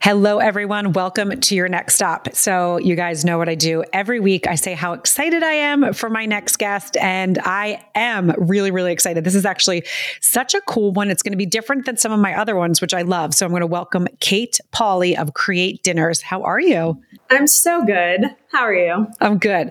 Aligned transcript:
Hello, 0.00 0.38
everyone. 0.38 0.92
Welcome 0.92 1.40
to 1.40 1.56
your 1.56 1.68
next 1.68 1.96
stop. 1.96 2.28
So, 2.32 2.76
you 2.78 2.94
guys 2.94 3.24
know 3.24 3.36
what 3.36 3.48
I 3.48 3.56
do. 3.56 3.82
Every 3.92 4.20
week, 4.20 4.46
I 4.46 4.54
say 4.54 4.74
how 4.74 4.92
excited 4.92 5.42
I 5.42 5.54
am 5.54 5.92
for 5.92 6.08
my 6.08 6.24
next 6.24 6.56
guest, 6.58 6.96
and 6.98 7.36
I 7.40 7.84
am 7.96 8.32
really, 8.38 8.70
really 8.70 8.92
excited. 8.92 9.24
This 9.24 9.34
is 9.34 9.44
actually 9.44 9.84
such 10.20 10.54
a 10.54 10.60
cool 10.60 10.92
one. 10.92 11.10
It's 11.10 11.20
going 11.20 11.32
to 11.32 11.36
be 11.38 11.46
different 11.46 11.84
than 11.84 11.96
some 11.96 12.12
of 12.12 12.20
my 12.20 12.38
other 12.38 12.54
ones, 12.54 12.80
which 12.80 12.94
I 12.94 13.02
love. 13.02 13.34
So, 13.34 13.44
I'm 13.44 13.50
going 13.50 13.60
to 13.60 13.66
welcome 13.66 14.06
Kate 14.20 14.60
Pauley 14.72 15.18
of 15.18 15.34
Create 15.34 15.82
Dinners. 15.82 16.22
How 16.22 16.44
are 16.44 16.60
you? 16.60 17.02
I'm 17.28 17.48
so 17.48 17.84
good. 17.84 18.36
How 18.52 18.62
are 18.62 18.74
you? 18.74 19.08
I'm 19.20 19.38
good. 19.38 19.70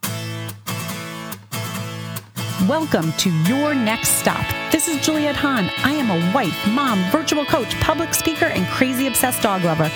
Welcome 2.68 3.14
to 3.14 3.30
Your 3.46 3.74
Next 3.74 4.10
Stop. 4.10 4.46
This 4.88 5.00
is 5.00 5.06
Juliette 5.06 5.36
Hahn. 5.36 5.70
I 5.84 5.92
am 5.92 6.10
a 6.10 6.34
wife, 6.34 6.66
mom, 6.70 7.04
virtual 7.12 7.44
coach, 7.44 7.78
public 7.82 8.14
speaker, 8.14 8.46
and 8.46 8.66
crazy 8.68 9.08
obsessed 9.08 9.44
dog 9.44 9.66
lover. 9.66 9.92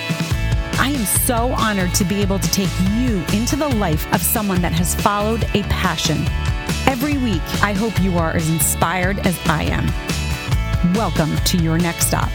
I 0.78 0.92
am 0.94 1.06
so 1.06 1.52
honored 1.52 1.94
to 1.94 2.04
be 2.04 2.20
able 2.20 2.38
to 2.38 2.50
take 2.50 2.68
you 2.90 3.24
into 3.32 3.56
the 3.56 3.70
life 3.70 4.06
of 4.12 4.20
someone 4.20 4.60
that 4.60 4.72
has 4.72 4.94
followed 4.94 5.44
a 5.54 5.62
passion. 5.62 6.18
Every 6.86 7.16
week, 7.16 7.40
I 7.62 7.72
hope 7.72 8.02
you 8.02 8.18
are 8.18 8.36
as 8.36 8.50
inspired 8.50 9.26
as 9.26 9.40
I 9.46 9.62
am. 9.62 10.92
Welcome 10.92 11.34
to 11.36 11.56
Your 11.56 11.78
Next 11.78 12.08
Stop. 12.08 12.28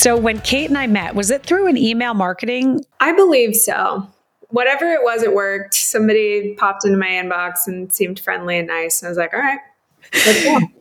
So 0.00 0.16
when 0.16 0.40
Kate 0.40 0.70
and 0.70 0.78
I 0.78 0.86
met, 0.86 1.14
was 1.14 1.30
it 1.30 1.42
through 1.42 1.66
an 1.66 1.76
email 1.76 2.14
marketing? 2.14 2.86
I 3.00 3.12
believe 3.12 3.54
so. 3.54 4.08
Whatever 4.48 4.90
it 4.94 5.02
was, 5.02 5.22
it 5.22 5.34
worked. 5.34 5.74
Somebody 5.74 6.54
popped 6.54 6.86
into 6.86 6.96
my 6.96 7.08
inbox 7.08 7.66
and 7.66 7.92
seemed 7.92 8.18
friendly 8.18 8.56
and 8.56 8.66
nice. 8.66 9.02
And 9.02 9.08
I 9.08 9.10
was 9.10 9.18
like, 9.18 9.34
all 9.34 9.40
right, 9.40 9.58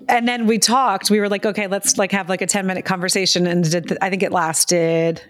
and 0.10 0.28
then 0.28 0.48
we 0.48 0.58
talked. 0.58 1.10
We 1.10 1.20
were 1.20 1.30
like, 1.30 1.46
okay, 1.46 1.68
let's 1.68 1.98
like 1.98 2.12
have 2.12 2.30
like 2.30 2.42
a 2.42 2.48
10 2.48 2.66
minute 2.66 2.86
conversation. 2.86 3.46
And 3.46 3.70
did, 3.70 3.98
I 4.02 4.10
think 4.10 4.24
it 4.24 4.32
lasted 4.32 5.22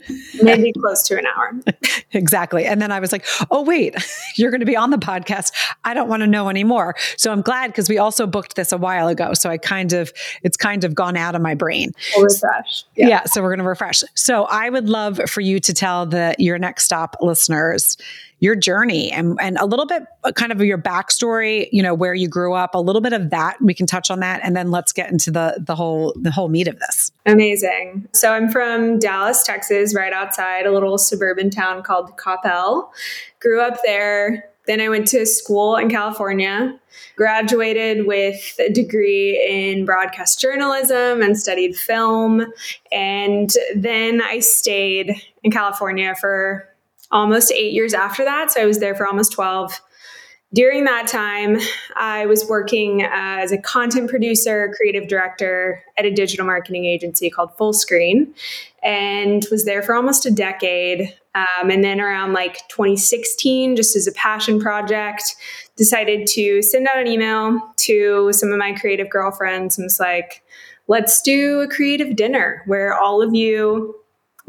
maybe 0.41 0.71
close 0.73 1.03
to 1.03 1.17
an 1.17 1.25
hour. 1.25 1.59
exactly. 2.11 2.65
And 2.65 2.81
then 2.81 2.91
I 2.91 2.99
was 2.99 3.11
like, 3.11 3.25
oh, 3.51 3.63
wait, 3.63 3.95
you're 4.37 4.51
going 4.51 4.61
to 4.61 4.65
be 4.65 4.77
on 4.77 4.89
the 4.89 4.97
podcast. 4.97 5.51
I 5.83 5.93
don't 5.93 6.07
want 6.07 6.21
to 6.21 6.27
know 6.27 6.49
anymore. 6.49 6.95
So 7.17 7.31
I'm 7.31 7.41
glad 7.41 7.67
because 7.67 7.89
we 7.89 7.97
also 7.97 8.25
booked 8.25 8.55
this 8.55 8.71
a 8.71 8.77
while 8.77 9.07
ago. 9.07 9.33
So 9.33 9.49
I 9.49 9.57
kind 9.57 9.93
of, 9.93 10.11
it's 10.43 10.57
kind 10.57 10.83
of 10.83 10.95
gone 10.95 11.17
out 11.17 11.35
of 11.35 11.41
my 11.41 11.55
brain. 11.55 11.91
We'll 12.15 12.25
refresh. 12.25 12.85
Yeah. 12.95 13.07
yeah 13.07 13.23
so 13.25 13.41
we're 13.41 13.49
going 13.49 13.59
to 13.59 13.69
refresh. 13.69 14.03
So 14.15 14.45
I 14.45 14.69
would 14.69 14.89
love 14.89 15.19
for 15.27 15.41
you 15.41 15.59
to 15.59 15.73
tell 15.73 16.05
the 16.05 16.35
your 16.39 16.57
next 16.57 16.85
stop 16.85 17.17
listeners 17.21 17.97
your 18.39 18.55
journey 18.55 19.11
and, 19.11 19.37
and 19.41 19.57
a 19.57 19.65
little 19.65 19.85
bit 19.85 20.03
uh, 20.23 20.31
kind 20.31 20.51
of 20.51 20.61
your 20.61 20.77
backstory, 20.77 21.67
you 21.71 21.83
know, 21.83 21.93
where 21.93 22.13
you 22.13 22.27
grew 22.27 22.53
up, 22.53 22.73
a 22.73 22.79
little 22.79 23.01
bit 23.01 23.13
of 23.13 23.29
that. 23.29 23.61
We 23.61 23.73
can 23.73 23.85
touch 23.85 24.09
on 24.09 24.19
that. 24.21 24.41
And 24.43 24.55
then 24.55 24.71
let's 24.71 24.91
get 24.91 25.11
into 25.11 25.31
the, 25.31 25.61
the 25.65 25.75
whole, 25.75 26.13
the 26.15 26.31
whole 26.31 26.49
meat 26.49 26.67
of 26.67 26.79
this. 26.79 27.11
Amazing. 27.25 28.07
So 28.13 28.31
I'm 28.31 28.49
from 28.49 28.99
Dallas, 28.99 29.43
Texas, 29.43 29.93
right 29.93 30.13
outside 30.13 30.65
a 30.65 30.71
little 30.71 30.97
suburban 30.97 31.49
town 31.49 31.83
called 31.83 32.15
Coppell. 32.17 32.89
Grew 33.39 33.61
up 33.61 33.79
there. 33.83 34.45
Then 34.67 34.81
I 34.81 34.89
went 34.89 35.07
to 35.07 35.25
school 35.25 35.77
in 35.77 35.89
California, 35.89 36.79
graduated 37.15 38.05
with 38.05 38.55
a 38.59 38.69
degree 38.71 39.43
in 39.49 39.83
broadcast 39.83 40.39
journalism 40.39 41.23
and 41.23 41.35
studied 41.35 41.75
film. 41.75 42.45
And 42.91 43.49
then 43.75 44.21
I 44.21 44.39
stayed 44.39 45.19
in 45.43 45.49
California 45.49 46.13
for 46.21 46.68
almost 47.11 47.51
eight 47.51 47.73
years 47.73 47.93
after 47.93 48.23
that. 48.23 48.51
So 48.51 48.61
I 48.61 48.65
was 48.65 48.79
there 48.79 48.95
for 48.95 49.07
almost 49.07 49.31
12. 49.31 49.79
During 50.51 50.85
that 50.85 51.07
time, 51.07 51.59
I 51.95 52.25
was 52.25 52.47
working 52.49 53.03
as 53.03 53.51
a 53.51 53.57
content 53.57 54.09
producer, 54.09 54.73
creative 54.75 55.07
director 55.07 55.83
at 55.95 56.05
a 56.05 56.11
digital 56.11 56.45
marketing 56.45 56.85
agency 56.85 57.29
called 57.29 57.55
Fullscreen, 57.55 58.33
and 58.81 59.45
was 59.51 59.65
there 59.65 59.83
for 59.83 59.93
almost 59.93 60.25
a 60.25 60.31
decade. 60.31 61.15
Um, 61.35 61.69
and 61.69 61.83
then 61.83 62.01
around 62.01 62.33
like 62.33 62.67
2016, 62.69 63.75
just 63.75 63.95
as 63.95 64.07
a 64.07 64.11
passion 64.13 64.59
project, 64.59 65.35
decided 65.75 66.25
to 66.27 66.63
send 66.63 66.87
out 66.87 66.97
an 66.97 67.05
email 67.05 67.59
to 67.77 68.33
some 68.33 68.51
of 68.51 68.57
my 68.57 68.73
creative 68.73 69.09
girlfriends 69.09 69.77
and 69.77 69.85
was 69.85 69.99
like, 69.99 70.43
let's 70.87 71.21
do 71.21 71.61
a 71.61 71.67
creative 71.67 72.15
dinner 72.15 72.63
where 72.65 72.97
all 72.97 73.21
of 73.21 73.35
you 73.35 73.95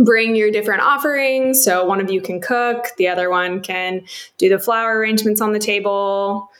bring 0.00 0.34
your 0.34 0.50
different 0.50 0.82
offerings. 0.82 1.62
So 1.62 1.84
one 1.84 2.00
of 2.00 2.10
you 2.10 2.20
can 2.20 2.40
cook, 2.40 2.88
the 2.96 3.08
other 3.08 3.30
one 3.30 3.60
can 3.60 4.02
do 4.38 4.48
the 4.48 4.58
flower 4.58 4.98
arrangements 4.98 5.40
on 5.40 5.52
the 5.52 5.58
table. 5.58 6.50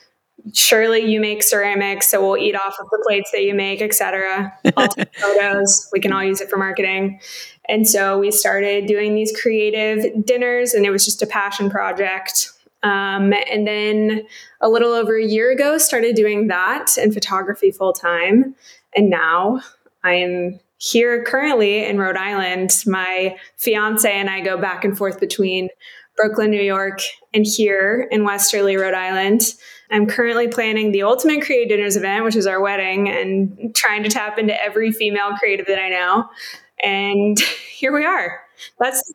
Surely 0.55 1.01
you 1.01 1.21
make 1.21 1.43
ceramics, 1.43 2.09
so 2.09 2.21
we'll 2.21 2.37
eat 2.37 2.55
off 2.55 2.77
of 2.79 2.89
the 2.91 3.03
plates 3.07 3.31
that 3.33 3.43
you 3.43 3.55
make, 3.55 3.83
etc. 3.83 4.53
I'll 4.77 4.89
take 4.97 5.15
photos. 5.15 5.89
We 5.93 6.01
can 6.01 6.13
all 6.13 6.25
use 6.25 6.41
it 6.41 6.49
for 6.49 6.57
marketing. 6.57 7.21
And 7.69 7.89
so 7.89 8.19
we 8.19 8.31
started 8.31 8.87
doing 8.87 9.15
these 9.15 9.39
creative 9.39 10.25
dinners, 10.25 10.75
and 10.75 10.85
it 10.85 10.91
was 10.91 11.05
just 11.05 11.23
a 11.23 11.27
passion 11.27 11.71
project. 11.71 12.53
Um, 12.83 13.35
and 13.51 13.67
then 13.67 14.27
a 14.61 14.69
little 14.69 14.93
over 14.93 15.19
a 15.19 15.25
year 15.25 15.51
ago, 15.51 15.77
started 15.79 16.17
doing 16.17 16.49
that 16.49 16.97
and 16.97 17.13
photography 17.13 17.71
full 17.71 17.93
time. 17.93 18.55
And 18.97 19.11
now 19.11 19.61
I 20.03 20.15
am 20.15 20.61
here 20.81 21.23
currently 21.25 21.85
in 21.85 21.99
Rhode 21.99 22.17
Island, 22.17 22.83
my 22.87 23.37
fiance 23.59 24.11
and 24.11 24.31
I 24.31 24.41
go 24.41 24.57
back 24.57 24.83
and 24.83 24.97
forth 24.97 25.21
between 25.21 25.69
Brooklyn, 26.17 26.51
New 26.51 26.63
York, 26.63 27.01
and 27.35 27.47
here 27.47 28.09
in 28.11 28.25
Westerly, 28.25 28.77
Rhode 28.77 28.95
Island. 28.95 29.43
I'm 29.91 30.07
currently 30.07 30.49
planning 30.49 30.91
the 30.91 31.03
Ultimate 31.03 31.43
Creative 31.43 31.77
Dinners 31.77 31.97
event, 31.97 32.25
which 32.25 32.35
is 32.35 32.47
our 32.47 32.63
wedding, 32.63 33.11
and 33.11 33.75
trying 33.75 34.03
to 34.05 34.09
tap 34.09 34.39
into 34.39 34.59
every 34.63 34.91
female 34.91 35.37
creative 35.37 35.67
that 35.67 35.79
I 35.79 35.91
know. 35.91 36.29
And 36.83 37.39
here 37.71 37.93
we 37.93 38.07
are. 38.07 38.41
That's 38.79 39.13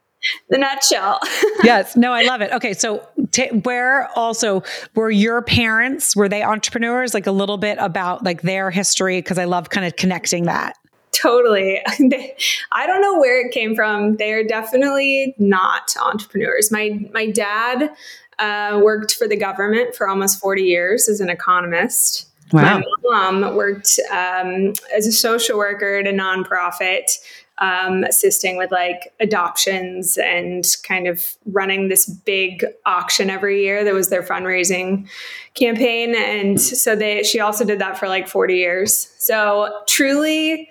the 0.50 0.60
nutshell. 0.60 1.20
yes. 1.64 1.96
No, 1.96 2.14
I 2.14 2.24
love 2.24 2.42
it. 2.42 2.52
Okay. 2.52 2.74
So, 2.74 3.08
t- 3.32 3.50
where 3.50 4.08
also 4.16 4.62
were 4.94 5.10
your 5.10 5.42
parents, 5.42 6.16
were 6.16 6.30
they 6.30 6.44
entrepreneurs? 6.44 7.16
Like 7.16 7.28
a 7.28 7.32
little 7.32 7.58
bit 7.58 7.78
about 7.80 8.24
like 8.24 8.44
their 8.44 8.70
history? 8.70 9.20
Cause 9.22 9.38
I 9.38 9.46
love 9.46 9.70
kind 9.70 9.86
of 9.86 9.96
connecting 9.96 10.46
that. 10.46 10.76
Totally. 11.16 11.82
I 12.74 12.86
don't 12.86 13.02
know 13.02 13.18
where 13.18 13.46
it 13.46 13.54
came 13.54 13.74
from. 13.74 14.18
They 14.18 14.34
are 14.34 14.44
definitely 14.44 15.34
not 15.38 15.96
entrepreneurs. 16.02 16.72
My 16.72 17.00
my 17.14 17.28
dad 17.32 17.90
uh, 18.38 18.82
worked 18.84 19.14
for 19.14 19.26
the 19.26 19.38
government 19.38 19.96
for 19.96 20.10
almost 20.10 20.42
40 20.42 20.64
years 20.64 21.08
as 21.08 21.22
an 21.22 21.30
economist. 21.30 22.28
Wow. 22.52 22.80
My 22.80 22.84
mom 23.06 23.56
worked 23.56 23.98
um, 24.12 24.74
as 24.96 25.08
a 25.08 25.12
social 25.14 25.58
worker 25.58 25.96
at 25.96 26.06
a 26.06 26.12
nonprofit, 26.12 27.18
um, 27.60 28.04
assisting 28.04 28.58
with 28.58 28.72
like 28.72 29.14
adoptions 29.22 30.18
and 30.18 30.66
kind 30.84 31.08
of 31.08 31.26
running 31.46 31.88
this 31.88 32.08
big 32.08 32.66
auction 32.86 33.30
every 33.30 33.64
year. 33.64 33.86
That 33.86 33.94
was 33.94 34.10
their 34.10 34.22
fundraising 34.22 35.08
campaign, 35.54 36.14
and 36.14 36.60
so 36.60 36.94
they 36.94 37.24
she 37.24 37.40
also 37.40 37.64
did 37.64 37.80
that 37.80 37.98
for 37.98 38.10
like 38.10 38.28
40 38.28 38.56
years. 38.56 39.14
So 39.18 39.82
truly 39.88 40.70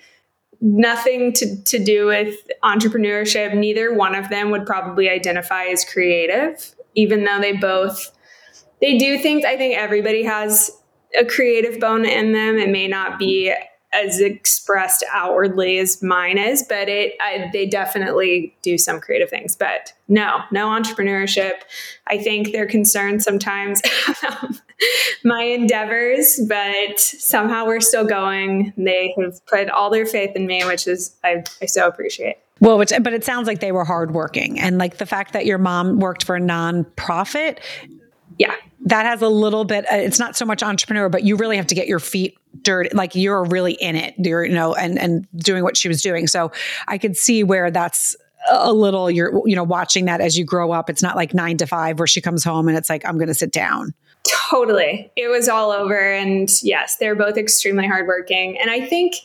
nothing 0.64 1.30
to, 1.34 1.62
to 1.64 1.78
do 1.78 2.06
with 2.06 2.36
entrepreneurship. 2.64 3.54
Neither 3.54 3.92
one 3.92 4.14
of 4.14 4.30
them 4.30 4.50
would 4.50 4.64
probably 4.64 5.10
identify 5.10 5.64
as 5.66 5.84
creative, 5.84 6.74
even 6.94 7.24
though 7.24 7.38
they 7.38 7.52
both 7.52 8.10
they 8.80 8.98
do 8.98 9.18
think 9.18 9.44
I 9.44 9.56
think 9.56 9.76
everybody 9.76 10.24
has 10.24 10.70
a 11.18 11.24
creative 11.24 11.78
bone 11.78 12.04
in 12.06 12.32
them. 12.32 12.58
It 12.58 12.70
may 12.70 12.88
not 12.88 13.18
be 13.18 13.54
as 13.94 14.20
expressed 14.20 15.04
outwardly 15.12 15.78
as 15.78 16.02
mine 16.02 16.38
is, 16.38 16.62
but 16.62 16.88
it 16.88 17.14
I, 17.20 17.48
they 17.52 17.66
definitely 17.66 18.54
do 18.62 18.76
some 18.76 19.00
creative 19.00 19.30
things. 19.30 19.56
But 19.56 19.92
no, 20.08 20.40
no 20.50 20.68
entrepreneurship. 20.68 21.52
I 22.06 22.18
think 22.18 22.52
they're 22.52 22.66
concerned 22.66 23.22
sometimes 23.22 23.80
about 24.08 24.60
my 25.24 25.42
endeavors, 25.42 26.40
but 26.48 26.98
somehow 26.98 27.66
we're 27.66 27.80
still 27.80 28.04
going. 28.04 28.72
They 28.76 29.14
have 29.18 29.44
put 29.46 29.70
all 29.70 29.90
their 29.90 30.06
faith 30.06 30.34
in 30.34 30.46
me, 30.46 30.64
which 30.64 30.86
is 30.86 31.16
I, 31.22 31.44
I 31.62 31.66
so 31.66 31.86
appreciate. 31.86 32.36
Well, 32.60 32.78
which, 32.78 32.92
but 33.02 33.12
it 33.12 33.24
sounds 33.24 33.46
like 33.46 33.60
they 33.60 33.72
were 33.72 33.84
hardworking, 33.84 34.60
and 34.60 34.78
like 34.78 34.98
the 34.98 35.06
fact 35.06 35.32
that 35.32 35.46
your 35.46 35.58
mom 35.58 35.98
worked 35.98 36.24
for 36.24 36.36
a 36.36 36.40
nonprofit. 36.40 37.58
Yeah, 38.38 38.54
that 38.84 39.06
has 39.06 39.22
a 39.22 39.28
little 39.28 39.64
bit. 39.64 39.84
Uh, 39.90 39.96
it's 39.96 40.18
not 40.18 40.36
so 40.36 40.44
much 40.44 40.62
entrepreneur, 40.62 41.08
but 41.08 41.24
you 41.24 41.36
really 41.36 41.56
have 41.56 41.66
to 41.68 41.74
get 41.74 41.86
your 41.86 41.98
feet 41.98 42.38
dirty. 42.62 42.90
Like 42.92 43.14
you're 43.14 43.44
really 43.44 43.72
in 43.72 43.96
it. 43.96 44.14
You're 44.18 44.44
you 44.44 44.54
know, 44.54 44.74
and 44.74 44.98
and 44.98 45.26
doing 45.36 45.62
what 45.62 45.76
she 45.76 45.88
was 45.88 46.02
doing. 46.02 46.26
So 46.26 46.52
I 46.86 46.98
could 46.98 47.16
see 47.16 47.42
where 47.42 47.70
that's 47.70 48.16
a 48.50 48.72
little. 48.72 49.10
You're 49.10 49.46
you 49.46 49.56
know 49.56 49.64
watching 49.64 50.04
that 50.04 50.20
as 50.20 50.36
you 50.36 50.44
grow 50.44 50.70
up. 50.72 50.90
It's 50.90 51.02
not 51.02 51.16
like 51.16 51.34
nine 51.34 51.56
to 51.58 51.66
five 51.66 51.98
where 51.98 52.06
she 52.06 52.20
comes 52.20 52.44
home 52.44 52.68
and 52.68 52.76
it's 52.76 52.90
like 52.90 53.04
I'm 53.06 53.16
going 53.16 53.28
to 53.28 53.34
sit 53.34 53.52
down. 53.52 53.94
Totally. 54.24 55.10
It 55.16 55.28
was 55.28 55.48
all 55.48 55.70
over. 55.70 55.98
And 55.98 56.48
yes, 56.62 56.96
they're 56.96 57.14
both 57.14 57.36
extremely 57.36 57.86
hardworking. 57.86 58.58
And 58.58 58.70
I 58.70 58.86
think 58.86 59.16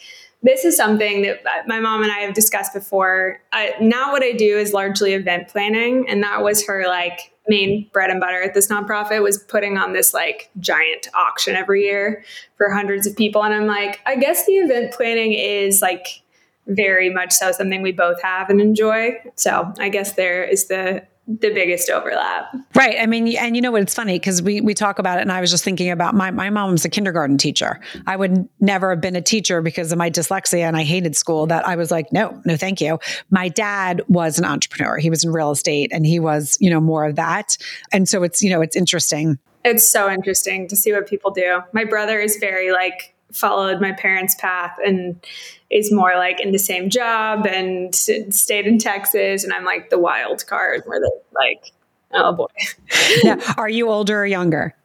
this 0.41 0.63
is 0.63 0.77
something 0.77 1.21
that 1.23 1.45
uh, 1.45 1.63
my 1.67 1.79
mom 1.79 2.01
and 2.01 2.11
I 2.11 2.19
have 2.19 2.33
discussed 2.33 2.73
before. 2.73 3.41
Now, 3.81 4.11
what 4.11 4.23
I 4.23 4.31
do 4.31 4.57
is 4.57 4.73
largely 4.73 5.13
event 5.13 5.49
planning, 5.49 6.07
and 6.07 6.23
that 6.23 6.43
was 6.43 6.65
her 6.65 6.87
like 6.87 7.33
main 7.47 7.89
bread 7.91 8.09
and 8.09 8.21
butter 8.21 8.41
at 8.41 8.53
this 8.53 8.67
nonprofit 8.67 9.23
was 9.23 9.39
putting 9.39 9.77
on 9.77 9.91
this 9.91 10.13
like 10.13 10.49
giant 10.59 11.07
auction 11.15 11.55
every 11.55 11.83
year 11.83 12.23
for 12.57 12.71
hundreds 12.71 13.07
of 13.07 13.17
people. 13.17 13.43
And 13.43 13.53
I'm 13.53 13.65
like, 13.65 13.99
I 14.05 14.15
guess 14.15 14.45
the 14.45 14.53
event 14.53 14.93
planning 14.93 15.33
is 15.33 15.81
like 15.81 16.21
very 16.67 17.09
much 17.09 17.33
so 17.33 17.51
something 17.51 17.81
we 17.81 17.91
both 17.91 18.21
have 18.21 18.49
and 18.49 18.61
enjoy. 18.61 19.19
So 19.35 19.73
I 19.79 19.89
guess 19.89 20.13
there 20.13 20.43
is 20.43 20.67
the 20.67 21.03
the 21.29 21.51
biggest 21.53 21.91
overlap. 21.91 22.51
Right. 22.73 22.97
I 22.99 23.05
mean, 23.05 23.35
and 23.37 23.55
you 23.55 23.61
know 23.61 23.71
what? 23.71 23.83
It's 23.83 23.93
funny 23.93 24.17
because 24.17 24.41
we 24.41 24.61
we 24.61 24.73
talk 24.73 24.97
about 24.97 25.19
it, 25.19 25.21
and 25.21 25.31
I 25.31 25.41
was 25.41 25.51
just 25.51 25.63
thinking 25.63 25.91
about 25.91 26.15
my 26.15 26.31
my 26.31 26.49
mom 26.49 26.71
was 26.71 26.85
a 26.85 26.89
kindergarten 26.89 27.37
teacher. 27.37 27.79
I 28.07 28.15
would 28.15 28.49
never 28.59 28.89
have 28.89 28.99
been 28.99 29.15
a 29.15 29.21
teacher 29.21 29.61
because 29.61 29.91
of 29.91 29.97
my 29.99 30.09
dyslexia, 30.09 30.61
and 30.61 30.75
I 30.75 30.83
hated 30.83 31.15
school. 31.15 31.45
That 31.45 31.67
I 31.67 31.75
was 31.75 31.91
like, 31.91 32.11
no, 32.11 32.41
no, 32.45 32.57
thank 32.57 32.81
you. 32.81 32.97
My 33.29 33.47
dad 33.47 34.01
was 34.07 34.39
an 34.39 34.45
entrepreneur. 34.45 34.97
He 34.97 35.11
was 35.11 35.23
in 35.23 35.31
real 35.31 35.51
estate, 35.51 35.91
and 35.93 36.03
he 36.03 36.19
was, 36.19 36.57
you 36.59 36.69
know, 36.69 36.81
more 36.81 37.05
of 37.05 37.15
that. 37.17 37.57
And 37.91 38.09
so 38.09 38.23
it's 38.23 38.41
you 38.41 38.49
know 38.49 38.61
it's 38.61 38.75
interesting. 38.75 39.37
It's 39.63 39.87
so 39.87 40.09
interesting 40.09 40.67
to 40.69 40.75
see 40.75 40.91
what 40.91 41.07
people 41.07 41.29
do. 41.29 41.61
My 41.73 41.85
brother 41.85 42.19
is 42.19 42.37
very 42.37 42.71
like 42.71 43.13
followed 43.31 43.79
my 43.79 43.91
parents' 43.91 44.35
path 44.39 44.75
and 44.83 45.23
is 45.71 45.91
more 45.91 46.15
like 46.15 46.39
in 46.39 46.51
the 46.51 46.59
same 46.59 46.89
job 46.89 47.45
and 47.45 47.93
stayed 47.93 48.65
in 48.65 48.79
Texas. 48.79 49.43
And 49.43 49.53
I'm 49.53 49.65
like 49.65 49.89
the 49.89 49.99
wild 49.99 50.45
card 50.47 50.83
where 50.85 50.99
they're 50.99 51.09
like, 51.33 51.71
oh 52.13 52.33
boy. 52.33 52.47
yeah. 53.23 53.53
Are 53.57 53.69
you 53.69 53.89
older 53.89 54.21
or 54.21 54.25
younger? 54.25 54.75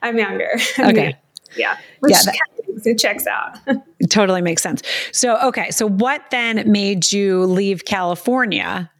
I'm 0.00 0.18
younger. 0.18 0.50
Okay. 0.78 1.16
yeah. 1.56 1.76
Which 2.00 2.12
yeah. 2.12 2.22
That, 2.24 2.86
it 2.86 2.98
checks 2.98 3.26
out. 3.26 3.58
totally 4.10 4.40
makes 4.40 4.62
sense. 4.62 4.82
So, 5.12 5.38
okay. 5.40 5.70
So, 5.70 5.86
what 5.86 6.22
then 6.30 6.70
made 6.70 7.12
you 7.12 7.44
leave 7.44 7.84
California 7.84 8.90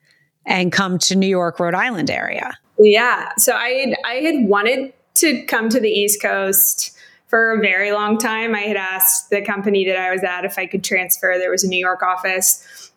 and 0.47 0.71
come 0.71 0.99
to 0.99 1.17
New 1.17 1.27
York, 1.27 1.59
Rhode 1.59 1.75
Island 1.75 2.11
area? 2.11 2.53
Yeah. 2.79 3.31
So, 3.39 3.55
I 3.55 3.95
I 4.05 4.15
had 4.17 4.47
wanted 4.47 4.93
to 5.15 5.43
come 5.47 5.69
to 5.71 5.81
the 5.81 5.89
East 5.89 6.21
Coast 6.21 6.97
for 7.33 7.53
a 7.53 7.59
very 7.59 7.93
long 7.93 8.19
time. 8.19 8.55
I 8.55 8.61
had 8.61 8.77
asked 8.77 9.31
the 9.31 9.41
company 9.41 9.87
that 9.87 9.97
I 9.97 10.11
was 10.11 10.23
at 10.23 10.45
if 10.45 10.59
I 10.59 10.67
could 10.67 10.85
transfer. 10.85 11.35
There 11.39 11.51
was 11.51 11.65
a 11.65 11.67
New 11.67 11.79
York 11.79 12.03
office. 12.03 12.93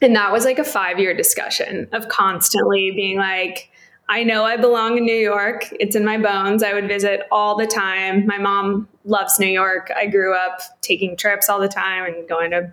And 0.00 0.14
that 0.14 0.30
was 0.30 0.44
like 0.44 0.60
a 0.60 0.64
five 0.64 1.00
year 1.00 1.12
discussion 1.12 1.88
of 1.90 2.06
constantly 2.06 2.92
being 2.92 3.18
like, 3.18 3.68
I 4.08 4.22
know 4.22 4.44
I 4.44 4.56
belong 4.56 4.96
in 4.96 5.04
New 5.04 5.12
York. 5.12 5.66
It's 5.72 5.96
in 5.96 6.04
my 6.04 6.18
bones. 6.18 6.62
I 6.62 6.72
would 6.72 6.86
visit 6.86 7.22
all 7.32 7.56
the 7.56 7.66
time. 7.66 8.26
My 8.26 8.38
mom 8.38 8.86
loves 9.04 9.40
New 9.40 9.48
York. 9.48 9.90
I 9.96 10.06
grew 10.06 10.36
up 10.36 10.60
taking 10.82 11.16
trips 11.16 11.48
all 11.48 11.58
the 11.58 11.68
time 11.68 12.04
and 12.04 12.28
going 12.28 12.52
to 12.52 12.72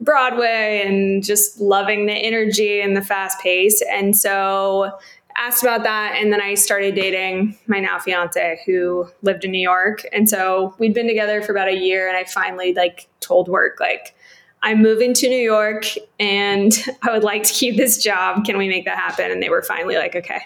Broadway 0.00 0.82
and 0.84 1.22
just 1.22 1.60
loving 1.60 2.06
the 2.06 2.12
energy 2.12 2.80
and 2.80 2.96
the 2.96 3.02
fast 3.02 3.38
pace. 3.40 3.84
And 3.88 4.16
so 4.16 4.98
asked 5.36 5.62
about 5.62 5.82
that 5.82 6.14
and 6.16 6.32
then 6.32 6.40
I 6.40 6.54
started 6.54 6.94
dating 6.94 7.56
my 7.66 7.80
now 7.80 7.98
fiance 7.98 8.60
who 8.66 9.08
lived 9.22 9.44
in 9.44 9.50
New 9.50 9.60
York. 9.60 10.02
And 10.12 10.28
so 10.28 10.74
we'd 10.78 10.94
been 10.94 11.06
together 11.06 11.42
for 11.42 11.52
about 11.52 11.68
a 11.68 11.76
year 11.76 12.08
and 12.08 12.16
I 12.16 12.24
finally 12.24 12.74
like 12.74 13.08
told 13.20 13.48
work 13.48 13.78
like 13.80 14.14
I'm 14.62 14.82
moving 14.82 15.14
to 15.14 15.28
New 15.28 15.42
York 15.42 15.84
and 16.18 16.72
I 17.02 17.12
would 17.12 17.24
like 17.24 17.44
to 17.44 17.52
keep 17.52 17.76
this 17.76 18.02
job. 18.02 18.44
Can 18.44 18.58
we 18.58 18.68
make 18.68 18.84
that 18.84 18.98
happen? 18.98 19.30
And 19.30 19.42
they 19.42 19.48
were 19.48 19.62
finally 19.62 19.96
like, 19.96 20.16
okay. 20.16 20.40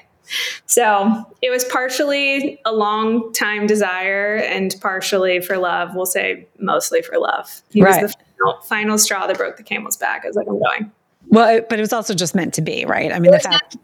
So 0.67 1.25
it 1.43 1.51
was 1.51 1.65
partially 1.65 2.61
a 2.65 2.73
long 2.73 3.33
time 3.33 3.67
desire 3.67 4.37
and 4.37 4.75
partially 4.81 5.41
for 5.41 5.59
love. 5.59 5.95
We'll 5.95 6.07
say 6.07 6.47
mostly 6.59 7.03
for 7.03 7.19
love. 7.19 7.63
He 7.71 7.83
right. 7.83 8.03
was 8.03 8.13
the 8.13 8.25
final, 8.39 8.63
final 8.63 8.99
straw 8.99 9.27
that 9.27 9.37
broke 9.37 9.57
the 9.57 9.63
camel's 9.63 9.97
back. 9.97 10.25
I 10.25 10.29
was 10.29 10.37
like, 10.37 10.47
I'm 10.49 10.61
going. 10.61 10.93
Well, 11.29 11.61
but 11.69 11.79
it 11.79 11.83
was 11.83 11.93
also 11.93 12.15
just 12.15 12.35
meant 12.35 12.55
to 12.55 12.63
be, 12.63 12.85
right? 12.85 13.13
I 13.13 13.19
mean, 13.19 13.33
the 13.33 13.41
fact. 13.41 13.77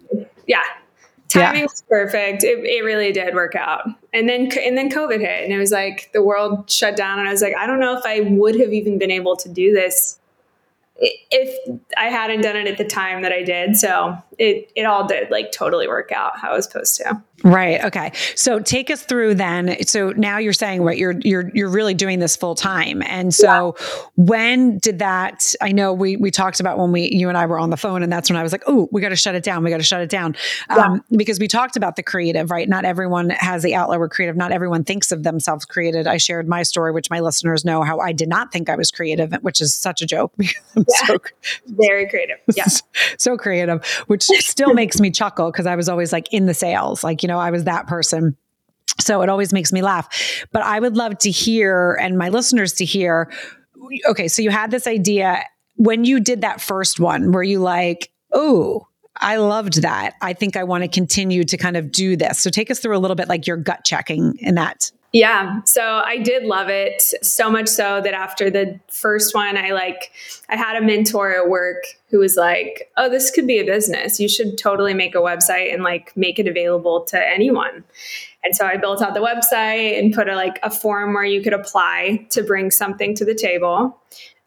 Yeah, 0.47 0.63
timing 1.37 1.61
yeah. 1.61 1.65
was 1.65 1.83
perfect. 1.89 2.45
It, 2.45 2.59
it 2.65 2.85
really 2.85 3.13
did 3.13 3.35
work 3.35 3.55
out. 3.55 3.89
And 4.13 4.29
then 4.29 4.51
and 4.59 4.77
then 4.77 4.91
COVID 4.91 5.21
hit, 5.21 5.45
and 5.45 5.53
it 5.53 5.59
was 5.59 5.73
like 5.73 6.11
the 6.13 6.23
world 6.23 6.71
shut 6.71 6.97
down, 6.97 7.19
and 7.19 7.29
I 7.29 7.33
was 7.33 7.43
like, 7.43 7.57
I 7.57 7.67
don't 7.67 7.81
know 7.81 7.97
if 7.97 8.05
I 8.05 8.21
would 8.21 8.59
have 8.61 8.73
even 8.73 8.99
been 8.99 9.11
able 9.11 9.37
to 9.37 9.49
do 9.49 9.73
this 9.73 10.19
if 10.99 11.81
I 11.97 12.07
hadn't 12.07 12.41
done 12.41 12.57
it 12.57 12.67
at 12.67 12.79
the 12.79 12.85
time 12.85 13.23
that 13.23 13.33
I 13.33 13.43
did. 13.43 13.77
So 13.77 14.17
it 14.39 14.71
it 14.75 14.85
all 14.85 15.07
did 15.07 15.31
like 15.31 15.53
totally 15.53 15.89
work 15.89 16.13
out 16.13 16.39
how 16.39 16.53
I 16.53 16.57
was 16.57 16.65
supposed 16.65 16.97
to. 16.97 17.23
Right. 17.45 17.85
Okay. 17.85 18.13
So 18.35 18.61
take 18.61 18.91
us 18.91 19.03
through 19.03 19.35
then. 19.35 19.85
So 19.87 20.11
now 20.13 20.39
you're 20.39 20.55
saying 20.55 20.83
what 20.85 20.97
you're 20.97 21.15
you're 21.21 21.51
you're 21.55 21.69
really 21.69 21.93
doing 21.93 22.19
this 22.19 22.35
full 22.35 22.55
time. 22.55 23.03
And 23.03 23.35
so 23.35 23.77
yeah. 23.79 23.99
when 24.17 24.79
did 24.79 25.01
that 25.01 25.55
I 25.61 25.73
know 25.73 25.93
we 25.93 26.17
we 26.17 26.31
talked 26.31 26.61
about 26.61 26.79
when 26.79 26.93
we 26.93 27.11
you 27.13 27.29
and 27.29 27.37
I 27.37 27.47
were 27.47 27.59
on 27.59 27.71
the 27.71 27.77
phone 27.77 28.03
and 28.03 28.11
that's 28.11 28.31
when 28.31 28.37
I 28.37 28.43
was 28.43 28.53
like, 28.53 28.65
"Oh, 28.67 28.89
we 28.91 29.01
got 29.01 29.11
to 29.11 29.17
shut 29.17 29.35
it 29.35 29.43
down. 29.43 29.65
We 29.65 29.71
got 29.71 29.79
to 29.79 29.83
shut 29.83 30.01
it 30.01 30.11
down." 30.11 30.35
Yeah. 30.71 30.77
Um, 30.77 31.05
because 31.11 31.39
we 31.39 31.47
talked 31.47 31.77
about 31.77 31.97
the 31.97 32.03
creative, 32.03 32.51
right? 32.51 32.69
Not 32.69 32.85
everyone 32.85 33.31
has 33.31 33.63
the 33.63 33.75
outlet 33.75 34.01
we're 34.01 34.09
creative. 34.09 34.37
Not 34.37 34.51
everyone 34.51 34.85
thinks 34.85 35.13
of 35.13 35.23
themselves 35.23 35.65
creative. 35.67 36.07
I 36.07 36.17
shared 36.17 36.49
my 36.49 36.63
story 36.63 36.93
which 36.93 37.11
my 37.11 37.21
listeners 37.21 37.65
know 37.65 37.83
how 37.83 38.01
I 38.01 38.13
did 38.13 38.29
not 38.29 38.51
think 38.51 38.71
I 38.71 38.77
was 38.77 38.91
creative, 38.91 39.33
which 39.43 39.61
is 39.61 39.75
such 39.75 40.01
a 40.01 40.07
joke 40.07 40.33
because 40.39 40.86
yeah. 41.01 41.07
so 41.07 41.19
very 41.67 42.09
creative. 42.09 42.39
Yeah. 42.55 42.65
so 43.19 43.37
creative, 43.37 43.85
which 44.07 44.25
still 44.25 44.75
makes 44.75 45.01
me 45.01 45.11
chuckle 45.11 45.51
because 45.51 45.67
I 45.67 45.77
was 45.77 45.89
always 45.89 46.13
like 46.13 46.33
in 46.33 46.47
the 46.47 46.55
sales, 46.55 47.03
like 47.05 47.23
you 47.23 47.29
know, 47.29 47.39
I 47.39 47.51
was 47.51 47.65
that 47.65 47.87
person. 47.87 48.37
So 49.01 49.21
it 49.23 49.29
always 49.29 49.53
makes 49.53 49.73
me 49.73 49.83
laugh. 49.83 50.09
But 50.53 50.63
I 50.63 50.81
would 50.81 50.97
love 50.97 51.19
to 51.19 51.31
hear, 51.31 51.99
and 52.01 52.17
my 52.17 52.31
listeners 52.31 52.73
to 52.75 52.85
hear, 52.85 53.31
okay, 54.09 54.27
so 54.27 54.41
you 54.41 54.51
had 54.51 54.71
this 54.71 54.87
idea 54.87 55.43
when 55.77 56.05
you 56.05 56.21
did 56.21 56.41
that 56.41 56.61
first 56.61 56.99
one, 56.99 57.33
were 57.33 57.43
you 57.43 57.61
like, 57.61 58.11
oh, 58.33 58.87
I 59.19 59.37
loved 59.37 59.83
that. 59.83 60.15
I 60.21 60.33
think 60.33 60.57
I 60.57 60.65
want 60.65 60.85
to 60.85 60.89
continue 60.89 61.45
to 61.45 61.57
kind 61.57 61.77
of 61.77 61.91
do 61.91 62.17
this. 62.17 62.41
So 62.41 62.51
take 62.51 62.71
us 62.71 62.81
through 62.81 62.97
a 62.97 63.01
little 63.01 63.15
bit 63.15 63.29
like 63.29 63.47
your 63.47 63.57
gut 63.57 63.85
checking 63.85 64.37
in 64.39 64.57
that. 64.57 64.91
Yeah. 65.13 65.63
So 65.65 66.03
I 66.05 66.19
did 66.19 66.45
love 66.45 66.69
it 66.69 67.01
so 67.23 67.51
much 67.51 67.69
so 67.69 68.01
that 68.03 68.13
after 68.13 68.51
the 68.51 68.79
first 68.89 69.35
one, 69.35 69.57
I 69.57 69.71
like, 69.71 70.13
I 70.49 70.57
had 70.57 70.77
a 70.77 70.85
mentor 70.85 71.35
at 71.35 71.49
work 71.49 71.85
who 72.11 72.19
was 72.19 72.37
like, 72.37 72.91
oh, 72.97 73.09
this 73.09 73.31
could 73.31 73.47
be 73.47 73.59
a 73.59 73.65
business. 73.65 74.21
You 74.21 74.29
should 74.29 74.59
totally 74.59 74.95
make 74.95 75.15
a 75.15 75.19
website 75.19 75.73
and 75.73 75.83
like 75.83 76.15
make 76.17 76.39
it 76.39 76.47
available 76.47 77.05
to 77.05 77.19
anyone. 77.19 77.85
And 78.45 78.55
so 78.55 78.67
I 78.67 78.77
built 78.77 79.03
out 79.03 79.15
the 79.15 79.21
website 79.21 79.99
and 79.99 80.15
put 80.15 80.29
a 80.29 80.35
like 80.35 80.59
a 80.63 80.71
form 80.71 81.15
where 81.15 81.25
you 81.25 81.43
could 81.43 81.55
apply 81.55 82.27
to 82.31 82.43
bring 82.43 82.71
something 82.71 83.15
to 83.17 83.25
the 83.25 83.35
table. 83.35 83.99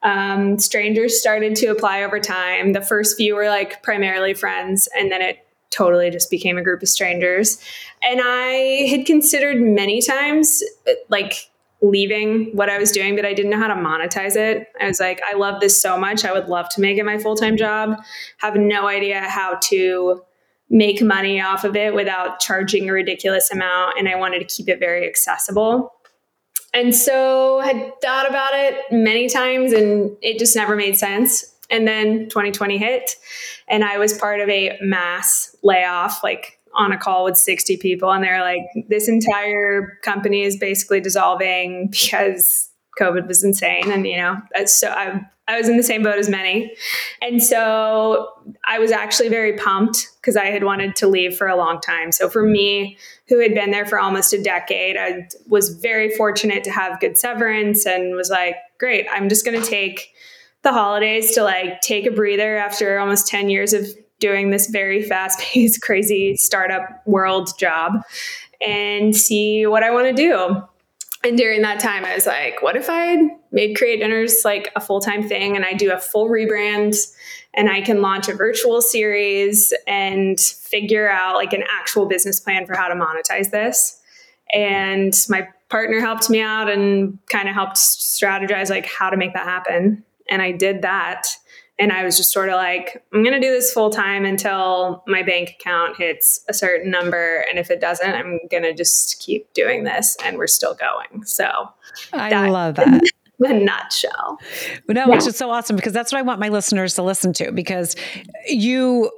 Um, 0.03 0.57
strangers 0.59 1.19
started 1.19 1.55
to 1.57 1.67
apply 1.67 2.03
over 2.03 2.19
time. 2.19 2.71
The 2.71 2.81
first 2.81 3.17
few 3.17 3.35
were 3.35 3.49
like 3.49 3.83
primarily 3.83 4.33
friends, 4.33 4.87
and 4.95 5.11
then 5.11 5.21
it 5.21 5.45
totally 5.71 6.09
just 6.09 6.29
became 6.29 6.57
a 6.57 6.63
group 6.63 6.81
of 6.81 6.89
strangers. 6.89 7.61
And 8.01 8.21
I 8.23 8.87
had 8.89 9.05
considered 9.05 9.61
many 9.61 10.01
times 10.01 10.63
uh, 10.87 10.93
like 11.09 11.49
leaving 11.81 12.55
what 12.55 12.69
I 12.69 12.77
was 12.77 12.91
doing, 12.91 13.15
but 13.15 13.25
I 13.25 13.33
didn't 13.33 13.51
know 13.51 13.57
how 13.57 13.67
to 13.67 13.75
monetize 13.75 14.35
it. 14.35 14.67
I 14.81 14.87
was 14.87 14.99
like, 14.99 15.21
I 15.29 15.35
love 15.35 15.61
this 15.61 15.81
so 15.81 15.97
much. 15.97 16.25
I 16.25 16.33
would 16.33 16.49
love 16.49 16.67
to 16.69 16.81
make 16.81 16.97
it 16.97 17.05
my 17.05 17.17
full 17.17 17.35
time 17.35 17.55
job. 17.55 17.97
Have 18.39 18.55
no 18.55 18.87
idea 18.87 19.21
how 19.21 19.55
to 19.65 20.21
make 20.69 21.01
money 21.01 21.41
off 21.41 21.63
of 21.63 21.75
it 21.75 21.93
without 21.93 22.39
charging 22.39 22.89
a 22.89 22.93
ridiculous 22.93 23.49
amount. 23.51 23.97
And 23.97 24.07
I 24.07 24.15
wanted 24.15 24.39
to 24.39 24.45
keep 24.45 24.69
it 24.69 24.79
very 24.79 25.07
accessible. 25.07 25.93
And 26.73 26.93
so 26.93 27.61
had 27.61 27.93
thought 28.01 28.29
about 28.29 28.51
it 28.53 28.79
many 28.91 29.27
times 29.27 29.73
and 29.73 30.15
it 30.21 30.37
just 30.37 30.55
never 30.55 30.75
made 30.75 30.97
sense. 30.97 31.55
And 31.71 31.87
then 31.87 32.29
2020 32.29 32.77
hit, 32.79 33.15
and 33.67 33.83
I 33.83 33.99
was 33.99 34.17
part 34.17 34.39
of 34.39 34.49
a 34.49 34.77
mass 34.81 35.48
layoff, 35.63 36.23
like 36.23 36.59
on 36.75 36.91
a 36.91 36.97
call 36.97 37.25
with 37.25 37.37
60 37.37 37.77
people. 37.77 38.11
And 38.11 38.23
they're 38.23 38.41
like, 38.41 38.61
this 38.87 39.07
entire 39.07 39.97
company 40.03 40.43
is 40.43 40.57
basically 40.57 41.01
dissolving 41.01 41.87
because 41.91 42.69
COVID 42.99 43.27
was 43.27 43.43
insane. 43.43 43.91
And, 43.91 44.05
you 44.05 44.17
know, 44.17 44.37
so 44.65 44.89
I, 44.89 45.21
I 45.47 45.57
was 45.57 45.67
in 45.67 45.77
the 45.77 45.83
same 45.83 46.03
boat 46.03 46.19
as 46.19 46.29
many. 46.29 46.75
And 47.21 47.41
so 47.41 48.29
I 48.65 48.77
was 48.77 48.91
actually 48.91 49.29
very 49.29 49.57
pumped 49.57 50.07
because 50.21 50.37
I 50.37 50.45
had 50.45 50.63
wanted 50.63 50.95
to 50.97 51.07
leave 51.07 51.35
for 51.35 51.47
a 51.47 51.55
long 51.55 51.81
time. 51.81 52.11
So 52.11 52.29
for 52.29 52.43
me, 52.43 52.97
who 53.27 53.39
had 53.39 53.55
been 53.55 53.71
there 53.71 53.85
for 53.85 53.99
almost 53.99 54.33
a 54.33 54.41
decade, 54.41 54.95
I 54.95 55.27
was 55.47 55.69
very 55.69 56.15
fortunate 56.15 56.63
to 56.65 56.71
have 56.71 56.99
good 56.99 57.17
severance 57.17 57.85
and 57.85 58.15
was 58.15 58.29
like, 58.29 58.57
great, 58.79 59.07
I'm 59.11 59.27
just 59.27 59.43
going 59.43 59.59
to 59.59 59.67
take 59.67 60.11
the 60.61 60.71
holidays 60.71 61.33
to 61.35 61.43
like 61.43 61.81
take 61.81 62.05
a 62.05 62.11
breather 62.11 62.57
after 62.57 62.99
almost 62.99 63.27
10 63.27 63.49
years 63.49 63.73
of 63.73 63.87
doing 64.19 64.51
this 64.51 64.67
very 64.67 65.01
fast 65.01 65.39
paced, 65.39 65.81
crazy 65.83 66.35
startup 66.35 67.01
world 67.05 67.57
job 67.57 67.93
and 68.65 69.15
see 69.15 69.65
what 69.65 69.83
I 69.83 69.91
want 69.91 70.07
to 70.07 70.13
do. 70.13 70.61
And 71.23 71.37
during 71.37 71.61
that 71.63 71.81
time, 71.81 72.05
I 72.05 72.15
was 72.15 72.25
like, 72.25 72.61
what 72.61 72.77
if 72.77 72.87
I 72.89 73.17
made 73.51 73.75
Create 73.75 73.99
Dinners 73.99 74.43
like 74.45 74.71
a 74.75 74.79
full 74.79 75.01
time 75.01 75.27
thing 75.27 75.55
and 75.55 75.65
I 75.65 75.73
do 75.73 75.91
a 75.91 75.97
full 75.97 76.29
rebrand 76.29 76.95
and 77.53 77.69
I 77.69 77.81
can 77.81 78.01
launch 78.01 78.29
a 78.29 78.33
virtual 78.33 78.81
series 78.81 79.73
and 79.85 80.39
figure 80.39 81.09
out 81.09 81.35
like 81.35 81.51
an 81.51 81.63
actual 81.77 82.05
business 82.05 82.39
plan 82.39 82.65
for 82.65 82.75
how 82.75 82.87
to 82.87 82.95
monetize 82.95 83.51
this? 83.51 83.99
And 84.53 85.13
my 85.27 85.47
partner 85.69 85.99
helped 85.99 86.29
me 86.29 86.41
out 86.41 86.69
and 86.69 87.19
kind 87.29 87.49
of 87.49 87.53
helped 87.53 87.75
strategize 87.75 88.69
like 88.69 88.85
how 88.85 89.09
to 89.09 89.17
make 89.17 89.33
that 89.33 89.45
happen 89.45 90.03
And 90.29 90.41
I 90.41 90.51
did 90.51 90.83
that. 90.83 91.27
And 91.79 91.93
I 91.93 92.03
was 92.03 92.17
just 92.17 92.31
sort 92.31 92.49
of 92.49 92.55
like, 92.55 93.03
I'm 93.13 93.23
going 93.23 93.39
to 93.39 93.45
do 93.45 93.51
this 93.51 93.71
full 93.71 93.89
time 93.89 94.25
until 94.25 95.03
my 95.07 95.23
bank 95.23 95.55
account 95.59 95.97
hits 95.97 96.43
a 96.49 96.53
certain 96.53 96.91
number. 96.91 97.45
And 97.49 97.57
if 97.57 97.71
it 97.71 97.79
doesn't, 97.79 98.13
I'm 98.13 98.39
going 98.51 98.63
to 98.63 98.73
just 98.73 99.19
keep 99.19 99.51
doing 99.53 99.85
this. 99.85 100.17
And 100.23 100.37
we're 100.37 100.47
still 100.47 100.75
going. 100.75 101.23
So 101.23 101.69
I 102.11 102.29
that, 102.29 102.49
love 102.49 102.75
that. 102.75 103.01
the 103.39 103.53
nutshell. 103.53 104.37
No, 104.89 105.01
yeah. 105.01 105.07
which 105.07 105.25
is 105.25 105.37
so 105.37 105.49
awesome 105.49 105.77
because 105.77 105.93
that's 105.93 106.11
what 106.11 106.19
I 106.19 106.21
want 106.21 106.41
my 106.41 106.49
listeners 106.49 106.95
to 106.95 107.03
listen 107.03 107.31
to 107.33 107.51
because 107.53 107.95
you, 108.47 109.09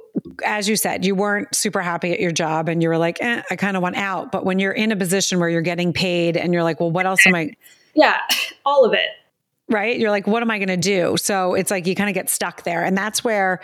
as 0.44 0.68
you 0.68 0.76
said, 0.76 1.04
you 1.04 1.16
weren't 1.16 1.52
super 1.54 1.80
happy 1.80 2.12
at 2.12 2.20
your 2.20 2.30
job 2.30 2.68
and 2.68 2.80
you 2.80 2.88
were 2.88 2.98
like, 2.98 3.20
eh, 3.20 3.42
I 3.50 3.56
kind 3.56 3.76
of 3.76 3.82
want 3.82 3.96
out. 3.96 4.30
But 4.30 4.44
when 4.44 4.60
you're 4.60 4.72
in 4.72 4.92
a 4.92 4.96
position 4.96 5.40
where 5.40 5.48
you're 5.48 5.62
getting 5.62 5.92
paid 5.92 6.36
and 6.36 6.54
you're 6.54 6.62
like, 6.62 6.78
well, 6.78 6.92
what 6.92 7.06
else 7.06 7.26
am 7.26 7.34
I? 7.34 7.56
Yeah, 7.94 8.22
all 8.64 8.86
of 8.86 8.94
it 8.94 9.10
right? 9.72 9.98
You're 9.98 10.10
like, 10.10 10.26
what 10.26 10.42
am 10.42 10.50
I 10.50 10.58
going 10.58 10.68
to 10.68 10.76
do? 10.76 11.16
So 11.16 11.54
it's 11.54 11.70
like 11.70 11.86
you 11.86 11.94
kind 11.94 12.10
of 12.10 12.14
get 12.14 12.30
stuck 12.30 12.62
there. 12.64 12.84
And 12.84 12.96
that's 12.96 13.24
where 13.24 13.60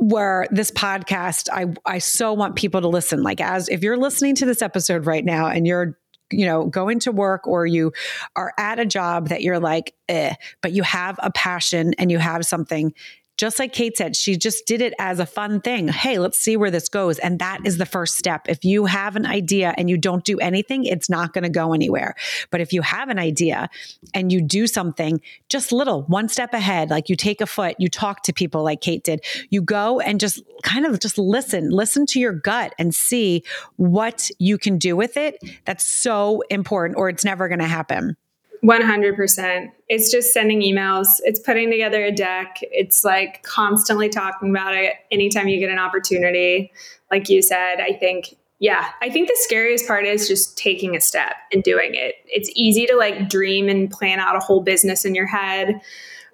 where 0.00 0.46
this 0.50 0.70
podcast 0.70 1.48
I 1.52 1.66
I 1.86 1.98
so 1.98 2.32
want 2.32 2.56
people 2.56 2.80
to 2.80 2.88
listen 2.88 3.22
like 3.22 3.40
as 3.40 3.68
if 3.68 3.82
you're 3.82 3.96
listening 3.96 4.34
to 4.36 4.46
this 4.46 4.60
episode 4.60 5.06
right 5.06 5.24
now 5.24 5.46
and 5.46 5.66
you're 5.68 5.96
you 6.30 6.46
know 6.46 6.66
going 6.66 6.98
to 7.00 7.12
work 7.12 7.46
or 7.46 7.64
you 7.64 7.92
are 8.36 8.52
at 8.58 8.78
a 8.78 8.86
job 8.86 9.28
that 9.28 9.42
you're 9.42 9.60
like 9.60 9.94
eh, 10.08 10.34
but 10.62 10.72
you 10.72 10.82
have 10.82 11.18
a 11.22 11.30
passion 11.30 11.94
and 11.98 12.10
you 12.10 12.18
have 12.18 12.44
something 12.44 12.92
just 13.38 13.58
like 13.60 13.72
Kate 13.72 13.96
said, 13.96 14.16
she 14.16 14.36
just 14.36 14.66
did 14.66 14.82
it 14.82 14.92
as 14.98 15.20
a 15.20 15.26
fun 15.26 15.60
thing. 15.60 15.86
Hey, 15.86 16.18
let's 16.18 16.38
see 16.38 16.56
where 16.56 16.72
this 16.72 16.88
goes. 16.88 17.20
And 17.20 17.38
that 17.38 17.60
is 17.64 17.78
the 17.78 17.86
first 17.86 18.16
step. 18.16 18.46
If 18.48 18.64
you 18.64 18.84
have 18.86 19.14
an 19.14 19.24
idea 19.24 19.72
and 19.78 19.88
you 19.88 19.96
don't 19.96 20.24
do 20.24 20.38
anything, 20.40 20.84
it's 20.84 21.08
not 21.08 21.32
going 21.32 21.44
to 21.44 21.48
go 21.48 21.72
anywhere. 21.72 22.16
But 22.50 22.60
if 22.60 22.72
you 22.72 22.82
have 22.82 23.08
an 23.08 23.18
idea 23.18 23.70
and 24.12 24.32
you 24.32 24.42
do 24.42 24.66
something 24.66 25.20
just 25.48 25.70
little, 25.70 26.02
one 26.02 26.28
step 26.28 26.52
ahead, 26.52 26.90
like 26.90 27.08
you 27.08 27.14
take 27.14 27.40
a 27.40 27.46
foot, 27.46 27.76
you 27.78 27.88
talk 27.88 28.24
to 28.24 28.32
people 28.32 28.64
like 28.64 28.80
Kate 28.80 29.04
did, 29.04 29.24
you 29.50 29.62
go 29.62 30.00
and 30.00 30.18
just 30.18 30.42
kind 30.64 30.84
of 30.84 30.98
just 30.98 31.16
listen, 31.16 31.70
listen 31.70 32.06
to 32.06 32.18
your 32.18 32.32
gut 32.32 32.74
and 32.76 32.92
see 32.92 33.44
what 33.76 34.30
you 34.40 34.58
can 34.58 34.78
do 34.78 34.96
with 34.96 35.16
it. 35.16 35.38
That's 35.64 35.84
so 35.84 36.42
important, 36.50 36.98
or 36.98 37.08
it's 37.08 37.24
never 37.24 37.46
going 37.46 37.60
to 37.60 37.66
happen. 37.66 38.16
100%. 38.64 39.70
It's 39.88 40.10
just 40.10 40.32
sending 40.32 40.60
emails. 40.60 41.06
It's 41.20 41.40
putting 41.40 41.70
together 41.70 42.04
a 42.04 42.12
deck. 42.12 42.58
It's 42.62 43.04
like 43.04 43.42
constantly 43.42 44.08
talking 44.08 44.50
about 44.50 44.74
it 44.74 44.94
anytime 45.10 45.48
you 45.48 45.58
get 45.58 45.70
an 45.70 45.78
opportunity. 45.78 46.72
Like 47.10 47.28
you 47.28 47.42
said, 47.42 47.80
I 47.80 47.92
think, 47.92 48.36
yeah, 48.58 48.90
I 49.00 49.10
think 49.10 49.28
the 49.28 49.38
scariest 49.40 49.86
part 49.86 50.04
is 50.04 50.28
just 50.28 50.58
taking 50.58 50.96
a 50.96 51.00
step 51.00 51.34
and 51.52 51.62
doing 51.62 51.94
it. 51.94 52.16
It's 52.26 52.50
easy 52.54 52.86
to 52.86 52.96
like 52.96 53.28
dream 53.28 53.68
and 53.68 53.90
plan 53.90 54.18
out 54.18 54.36
a 54.36 54.40
whole 54.40 54.62
business 54.62 55.04
in 55.04 55.14
your 55.14 55.26
head 55.26 55.80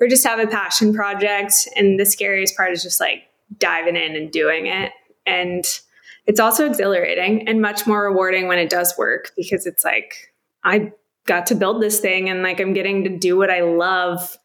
or 0.00 0.08
just 0.08 0.26
have 0.26 0.38
a 0.38 0.46
passion 0.46 0.94
project. 0.94 1.68
And 1.76 2.00
the 2.00 2.06
scariest 2.06 2.56
part 2.56 2.72
is 2.72 2.82
just 2.82 3.00
like 3.00 3.24
diving 3.58 3.96
in 3.96 4.16
and 4.16 4.30
doing 4.30 4.66
it. 4.66 4.92
And 5.26 5.64
it's 6.26 6.40
also 6.40 6.66
exhilarating 6.66 7.46
and 7.46 7.60
much 7.60 7.86
more 7.86 8.04
rewarding 8.04 8.48
when 8.48 8.58
it 8.58 8.70
does 8.70 8.94
work 8.96 9.32
because 9.36 9.66
it's 9.66 9.84
like, 9.84 10.32
I 10.64 10.92
got 11.26 11.46
to 11.46 11.54
build 11.54 11.82
this 11.82 12.00
thing 12.00 12.28
and 12.28 12.42
like 12.42 12.60
I'm 12.60 12.72
getting 12.72 13.04
to 13.04 13.16
do 13.16 13.36
what 13.36 13.50
I 13.50 13.60
love 13.60 14.36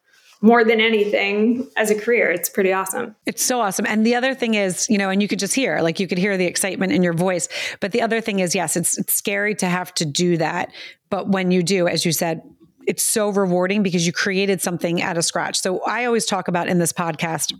more 0.41 0.63
than 0.63 0.79
anything 0.79 1.69
as 1.75 1.91
a 1.91 1.95
career. 1.95 2.31
It's 2.31 2.49
pretty 2.49 2.71
awesome. 2.71 3.15
It's 3.25 3.43
so 3.43 3.59
awesome. 3.59 3.85
And 3.85 4.05
the 4.05 4.15
other 4.15 4.33
thing 4.33 4.53
is, 4.53 4.89
you 4.89 4.97
know, 4.97 5.09
and 5.09 5.21
you 5.21 5.27
could 5.27 5.39
just 5.39 5.53
hear, 5.53 5.81
like 5.81 5.99
you 5.99 6.07
could 6.07 6.17
hear 6.17 6.37
the 6.37 6.45
excitement 6.45 6.93
in 6.93 7.03
your 7.03 7.13
voice. 7.13 7.49
But 7.81 7.91
the 7.91 8.01
other 8.01 8.21
thing 8.21 8.39
is, 8.39 8.55
yes, 8.55 8.77
it's, 8.77 8.97
it's 8.97 9.13
scary 9.13 9.53
to 9.55 9.65
have 9.65 9.93
to 9.95 10.05
do 10.05 10.37
that. 10.37 10.71
But 11.09 11.27
when 11.27 11.51
you 11.51 11.61
do, 11.61 11.87
as 11.87 12.05
you 12.05 12.13
said, 12.13 12.41
it's 12.87 13.03
so 13.03 13.29
rewarding 13.29 13.83
because 13.83 14.07
you 14.07 14.13
created 14.13 14.61
something 14.61 15.01
out 15.01 15.17
of 15.17 15.25
scratch. 15.25 15.59
So 15.59 15.81
I 15.81 16.05
always 16.05 16.25
talk 16.25 16.47
about 16.47 16.69
in 16.69 16.79
this 16.79 16.93
podcast 16.93 17.53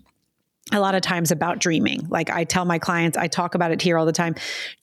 a 0.72 0.80
lot 0.80 0.96
of 0.96 1.02
times 1.02 1.32
about 1.32 1.60
dreaming. 1.60 2.08
Like 2.10 2.30
I 2.30 2.44
tell 2.44 2.66
my 2.66 2.80
clients, 2.80 3.18
I 3.18 3.28
talk 3.28 3.56
about 3.56 3.72
it 3.72 3.82
here 3.82 3.98
all 3.98 4.06
the 4.06 4.12
time. 4.12 4.36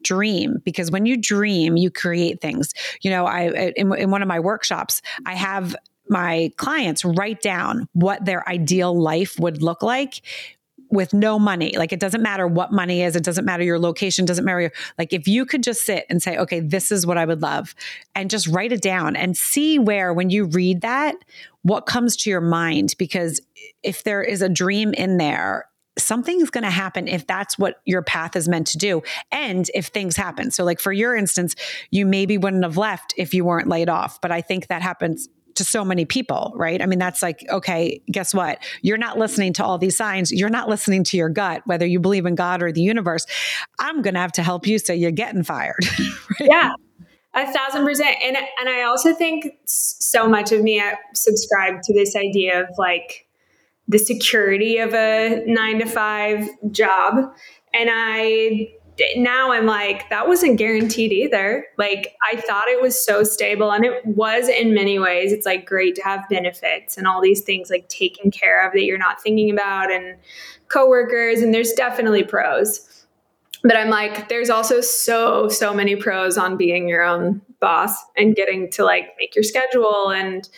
Dream 0.03 0.61
because 0.65 0.91
when 0.91 1.07
you 1.07 1.17
dream, 1.17 1.77
you 1.77 1.91
create 1.91 2.41
things. 2.41 2.73
You 3.03 3.11
know, 3.11 3.25
I 3.25 3.73
in, 3.77 3.95
in 3.95 4.11
one 4.11 4.23
of 4.23 4.29
my 4.29 4.41
workshops, 4.41 5.01
I 5.25 5.35
have 5.35 5.77
my 6.09 6.53
clients 6.57 7.05
write 7.05 7.41
down 7.41 7.89
what 7.93 8.25
their 8.25 8.49
ideal 8.49 8.99
life 8.99 9.39
would 9.39 9.63
look 9.63 9.83
like 9.83 10.23
with 10.91 11.13
no 11.13 11.39
money. 11.39 11.77
Like 11.77 11.93
it 11.93 12.01
doesn't 12.01 12.23
matter 12.23 12.47
what 12.47 12.73
money 12.73 13.03
is, 13.03 13.17
it 13.17 13.25
doesn't 13.25 13.45
matter 13.45 13.65
your 13.65 13.79
location, 13.79 14.25
doesn't 14.25 14.45
matter. 14.45 14.71
Like 14.99 15.13
if 15.13 15.27
you 15.27 15.45
could 15.45 15.63
just 15.63 15.85
sit 15.85 16.07
and 16.09 16.23
say, 16.23 16.37
okay, 16.37 16.61
this 16.61 16.93
is 16.93 17.07
what 17.07 17.19
I 17.19 17.25
would 17.25 17.43
love, 17.43 17.75
and 18.15 18.31
just 18.31 18.47
write 18.47 18.73
it 18.73 18.83
down 18.83 19.17
and 19.17 19.37
see 19.37 19.79
where, 19.79 20.13
when 20.13 20.31
you 20.31 20.45
read 20.45 20.83
that, 20.83 21.17
what 21.67 21.85
comes 21.85 22.17
to 22.17 22.31
your 22.31 22.41
mind. 22.41 22.95
Because 22.97 23.41
if 23.83 24.05
there 24.05 24.23
is 24.23 24.41
a 24.41 24.49
dream 24.49 24.95
in 24.95 25.17
there, 25.17 25.67
something's 25.99 26.49
going 26.49 26.63
to 26.63 26.71
happen 26.71 27.09
if 27.09 27.27
that's 27.27 27.59
what 27.59 27.81
your 27.85 28.03
path 28.03 28.37
is 28.37 28.49
meant 28.49 28.69
to 28.69 28.79
do 28.79 29.03
and 29.33 29.69
if 29.75 29.87
things 29.87 30.17
happen. 30.17 30.53
So 30.53 30.63
like 30.63 30.79
for 30.79 30.93
your 30.93 31.17
instance 31.17 31.57
you 31.91 32.07
maybe 32.07 32.39
wouldn't 32.39 32.63
have 32.63 32.77
left 32.77 33.15
if 33.17 33.35
you 33.35 33.45
weren't 33.45 33.67
laid 33.67 33.89
off 33.89 34.21
but 34.21 34.31
i 34.31 34.43
think 34.43 34.67
that 34.67 34.83
happens 34.83 35.29
to 35.55 35.65
so 35.65 35.87
many 35.87 36.05
people 36.05 36.53
right? 36.55 36.83
I 36.83 36.87
mean 36.87 36.99
that's 36.99 37.23
like 37.23 37.43
okay 37.51 38.03
guess 38.13 38.35
what? 38.35 38.63
You're 38.83 38.99
not 38.99 39.17
listening 39.19 39.55
to 39.55 39.65
all 39.65 39.79
these 39.79 39.97
signs. 39.97 40.31
You're 40.31 40.51
not 40.51 40.69
listening 40.69 41.03
to 41.05 41.17
your 41.17 41.31
gut 41.31 41.63
whether 41.65 41.87
you 41.87 41.99
believe 41.99 42.27
in 42.27 42.35
god 42.35 42.63
or 42.63 42.73
the 42.73 42.83
universe. 42.83 43.25
I'm 43.81 44.03
going 44.03 44.15
to 44.15 44.21
have 44.21 44.33
to 44.33 44.43
help 44.43 44.67
you 44.67 44.79
so 44.79 44.93
you're 44.93 45.11
getting 45.11 45.43
fired 45.43 45.79
right? 46.41 46.51
yeah 46.51 46.73
a 47.37 47.53
thousand 47.53 47.85
percent 47.85 48.17
and 48.23 48.37
and 48.37 48.69
i 48.69 48.83
also 48.83 49.15
think 49.15 49.53
so 49.67 50.29
much 50.29 50.51
of 50.53 50.63
me 50.63 50.81
I 50.81 50.95
subscribe 51.15 51.83
to 51.83 51.95
this 51.95 52.17
idea 52.17 52.63
of 52.63 52.69
like 52.79 53.27
the 53.89 53.99
security 53.99 54.79
of 54.79 54.95
a 54.95 55.43
nine 55.47 55.79
to 55.79 55.87
five 55.87 56.49
job. 56.71 57.33
And 57.73 57.91
I 57.93 58.73
now 59.17 59.53
I'm 59.53 59.67
like, 59.67 60.09
that 60.09 60.27
wasn't 60.27 60.57
guaranteed 60.57 61.13
either. 61.13 61.67
Like, 61.77 62.17
I 62.33 62.41
thought 62.41 62.67
it 62.69 62.81
was 62.81 62.99
so 62.99 63.25
stable, 63.25 63.71
and 63.71 63.85
it 63.85 64.07
was 64.07 64.49
in 64.49 64.73
many 64.73 64.99
ways. 64.99 65.33
It's 65.33 65.45
like 65.45 65.67
great 65.67 65.95
to 65.97 66.03
have 66.03 66.27
benefits 66.31 66.97
and 66.97 67.07
all 67.07 67.21
these 67.21 67.43
things 67.43 67.69
like 67.69 67.91
taken 67.91 68.31
care 68.31 68.67
of 68.67 68.73
that 68.73 68.85
you're 68.85 68.97
not 68.97 69.21
thinking 69.21 69.51
about, 69.51 69.93
and 69.93 70.17
coworkers, 70.69 71.43
and 71.43 71.53
there's 71.53 71.73
definitely 71.73 72.25
pros. 72.25 72.96
But 73.63 73.77
I'm 73.77 73.91
like, 73.91 74.29
there's 74.29 74.51
also 74.51 74.81
so, 74.81 75.49
so 75.49 75.75
many 75.75 75.97
pros 75.97 76.39
on 76.39 76.57
being 76.57 76.89
your 76.89 77.03
own 77.03 77.43
boss 77.61 77.97
and 78.17 78.35
getting 78.35 78.71
to 78.73 78.85
like 78.85 79.15
make 79.19 79.35
your 79.35 79.43
schedule 79.43 80.11
and 80.11 80.49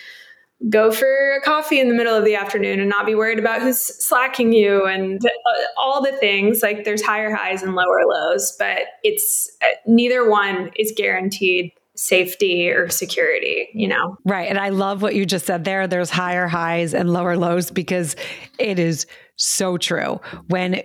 go 0.68 0.90
for 0.90 1.36
a 1.36 1.40
coffee 1.40 1.78
in 1.78 1.88
the 1.88 1.94
middle 1.94 2.14
of 2.14 2.24
the 2.24 2.34
afternoon 2.34 2.80
and 2.80 2.88
not 2.88 3.06
be 3.06 3.14
worried 3.14 3.38
about 3.38 3.62
who's 3.62 3.80
slacking 3.80 4.52
you 4.52 4.86
and 4.86 5.24
uh, 5.24 5.30
all 5.76 6.02
the 6.02 6.12
things. 6.12 6.62
Like 6.62 6.84
there's 6.84 7.02
higher 7.02 7.32
highs 7.32 7.62
and 7.62 7.74
lower 7.74 8.04
lows 8.04 8.54
but 8.58 8.80
it's 9.04 9.50
uh, 9.62 9.66
neither 9.86 10.28
one 10.28 10.70
is 10.76 10.92
guaranteed 10.96 11.72
safety 11.94 12.70
or 12.70 12.88
security 12.88 13.68
you 13.72 13.86
know? 13.86 14.16
Right 14.24 14.48
and 14.48 14.58
i 14.58 14.68
love 14.68 15.02
what 15.02 15.14
you 15.14 15.24
just 15.24 15.46
said 15.46 15.64
there. 15.64 15.86
There's 15.86 16.10
higher 16.10 16.48
highs 16.48 16.94
and 16.94 17.12
lower 17.12 17.36
lows 17.36 17.70
because 17.70 18.16
it 18.58 18.78
is 18.78 19.06
so 19.36 19.78
true. 19.78 20.20
When 20.48 20.82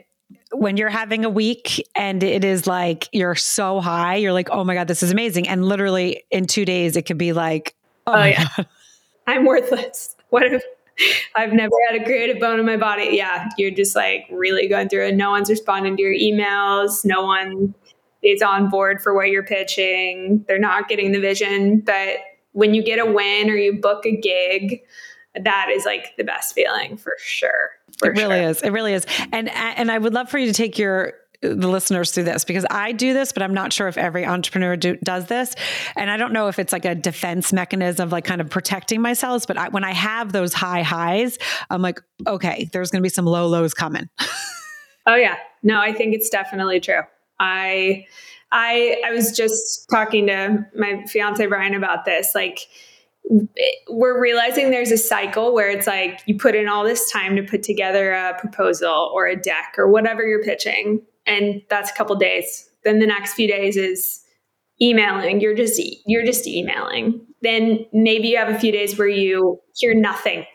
when 0.53 0.77
you're 0.77 0.89
having 0.89 1.25
a 1.25 1.29
week 1.29 1.88
and 1.95 2.24
it 2.24 2.43
is 2.43 2.67
like 2.67 3.10
you're 3.12 3.36
so 3.36 3.81
high 3.81 4.15
you're 4.15 4.33
like 4.33 4.50
oh 4.51 4.63
my 4.63 4.74
god 4.74 4.88
this 4.88 5.03
is 5.03 5.12
amazing 5.12 5.48
and 5.48 5.65
literally 5.65 6.24
in 6.31 6.45
2 6.45 6.65
days 6.65 6.95
it 6.95 7.03
could 7.03 7.17
be 7.17 7.33
like 7.33 7.75
oh, 8.07 8.13
oh 8.13 8.24
yeah 8.24 8.48
god 8.57 8.67
I'm 9.27 9.45
worthless. 9.45 10.15
What 10.33 10.51
if 10.51 10.63
I've 11.36 11.53
never 11.53 11.75
had 11.88 12.01
a 12.01 12.03
creative 12.03 12.39
bone 12.39 12.60
in 12.60 12.65
my 12.65 12.75
body? 12.75 13.10
Yeah, 13.12 13.50
you're 13.55 13.69
just 13.69 13.95
like 13.95 14.25
really 14.31 14.67
going 14.67 14.89
through 14.89 15.05
it. 15.10 15.15
No 15.15 15.29
one's 15.29 15.48
responding 15.48 15.95
to 15.95 16.01
your 16.01 16.12
emails. 16.12 17.05
No 17.05 17.22
one 17.24 17.75
is 18.24 18.41
on 18.41 18.67
board 18.67 19.00
for 19.00 19.13
what 19.13 19.29
you're 19.29 19.43
pitching. 19.43 20.43
They're 20.48 20.57
not 20.57 20.89
getting 20.89 21.12
the 21.12 21.19
vision. 21.19 21.81
But 21.81 22.17
when 22.53 22.74
you 22.74 22.81
get 22.81 22.98
a 22.98 23.05
win 23.05 23.51
or 23.51 23.55
you 23.55 23.79
book 23.79 24.07
a 24.07 24.15
gig, 24.15 24.81
that 25.39 25.67
is 25.69 25.86
like 25.86 26.17
the 26.17 26.24
best 26.24 26.55
feeling 26.55 26.98
for 26.98 27.13
sure. 27.19 27.69
It 28.04 28.10
really 28.10 28.40
sure. 28.40 28.50
is. 28.50 28.62
It 28.62 28.70
really 28.72 28.94
is. 28.94 29.06
And 29.32 29.50
and 29.50 29.92
I 29.92 29.98
would 29.98 30.14
love 30.14 30.30
for 30.30 30.38
you 30.38 30.48
to 30.48 30.54
take 30.54 30.78
your 30.78 31.14
the 31.44 31.68
listeners 31.68 32.12
through 32.12 32.24
this 32.24 32.46
because 32.46 32.66
I 32.72 32.94
do 32.94 33.14
this, 33.14 33.34
but 33.34 33.44
I'm 33.44 33.54
not 33.54 33.74
sure 33.74 33.88
if 33.90 33.98
every 33.98 34.26
entrepreneur 34.26 34.78
do, 34.78 34.96
does 35.04 35.28
this. 35.28 35.56
And 35.96 36.10
I 36.10 36.16
don't 36.16 36.32
know 36.32 36.48
if 36.48 36.58
it's 36.58 36.72
like 36.72 36.86
a 36.86 36.96
defense 36.96 37.52
mechanism 37.52 38.06
of 38.06 38.12
like 38.12 38.24
kind 38.24 38.40
of 38.40 38.50
protecting 38.50 39.02
myself. 39.02 39.46
But 39.46 39.58
I, 39.58 39.68
when 39.70 39.84
I 39.84 39.92
have 39.92 40.32
those 40.32 40.54
high 40.54 40.84
highs, 40.84 41.38
I'm 41.70 41.82
like, 41.82 42.00
okay, 42.26 42.70
there's 42.72 42.92
going 42.92 43.02
to 43.02 43.04
be 43.04 43.10
some 43.10 43.26
low 43.26 43.48
lows 43.48 43.74
coming. 43.74 44.10
oh 45.06 45.16
yeah, 45.16 45.36
no, 45.62 45.80
I 45.80 45.92
think 45.92 46.16
it's 46.16 46.30
definitely 46.30 46.80
true. 46.80 47.02
I, 47.40 48.06
I, 48.52 49.02
I 49.06 49.12
was 49.12 49.36
just 49.36 49.90
talking 49.90 50.28
to 50.28 50.66
my 50.76 51.04
fiance 51.08 51.46
Brian 51.46 51.74
about 51.74 52.06
this, 52.06 52.34
like 52.34 52.68
we're 53.89 54.22
realizing 54.22 54.70
there's 54.70 54.92
a 54.92 54.98
cycle 54.98 55.53
where 55.53 55.70
it's 55.70 55.88
like 55.88 56.22
you 56.25 56.38
put 56.38 56.56
in 56.56 56.68
all 56.68 56.84
this 56.84 57.12
time 57.12 57.36
to 57.36 57.44
put 57.44 57.63
together 57.63 58.12
a 58.12 58.38
proposal 58.39 59.12
or 59.13 59.27
a 59.27 59.36
deck 59.36 59.75
or 59.77 59.89
whatever 59.89 60.24
you're 60.27 60.44
pitching 60.44 61.01
and 61.25 61.62
that's 61.70 61.89
a 61.89 61.94
couple 61.94 62.15
days. 62.15 62.70
Then 62.84 63.00
the 63.00 63.08
next 63.08 63.34
few 63.34 63.48
days 63.48 63.77
is 63.77 64.22
emailing. 64.82 65.39
You're 65.39 65.56
just 65.56 65.82
you're 66.06 66.25
just 66.25 66.48
emailing. 66.48 67.25
Then 67.42 67.86
maybe 67.94 68.27
you 68.30 68.38
have 68.38 68.50
a 68.53 68.60
few 68.60 68.72
days 68.72 68.98
where 68.98 69.08
you 69.08 69.60
hear 69.75 69.94
nothing. 69.94 70.46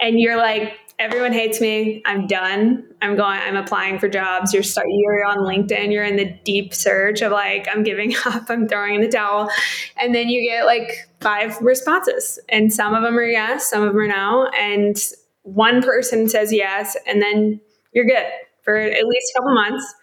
and 0.00 0.20
you're 0.20 0.36
like, 0.36 0.74
everyone 0.98 1.32
hates 1.32 1.60
me. 1.60 2.02
I'm 2.06 2.26
done. 2.26 2.84
I'm 3.00 3.16
going, 3.16 3.38
I'm 3.38 3.56
applying 3.56 3.98
for 3.98 4.08
jobs. 4.08 4.52
You're 4.52 4.62
start, 4.64 4.86
you're 4.90 5.24
on 5.24 5.38
LinkedIn. 5.38 5.92
You're 5.92 6.04
in 6.04 6.16
the 6.16 6.36
deep 6.44 6.74
surge 6.74 7.22
of 7.22 7.30
like, 7.30 7.68
I'm 7.70 7.82
giving 7.82 8.14
up. 8.26 8.50
I'm 8.50 8.66
throwing 8.68 8.96
in 8.96 9.00
the 9.00 9.08
towel. 9.08 9.48
And 9.96 10.14
then 10.14 10.28
you 10.28 10.48
get 10.48 10.66
like 10.66 11.08
five 11.20 11.56
responses 11.60 12.38
and 12.48 12.72
some 12.72 12.94
of 12.94 13.02
them 13.02 13.16
are 13.16 13.22
yes, 13.22 13.68
some 13.68 13.82
of 13.82 13.88
them 13.88 13.98
are 13.98 14.08
no. 14.08 14.50
And 14.58 14.96
one 15.42 15.82
person 15.82 16.28
says 16.28 16.52
yes. 16.52 16.96
And 17.06 17.22
then 17.22 17.60
you're 17.92 18.06
good 18.06 18.26
for 18.62 18.76
at 18.76 19.04
least 19.04 19.32
a 19.34 19.38
couple 19.38 19.54
months. 19.54 19.94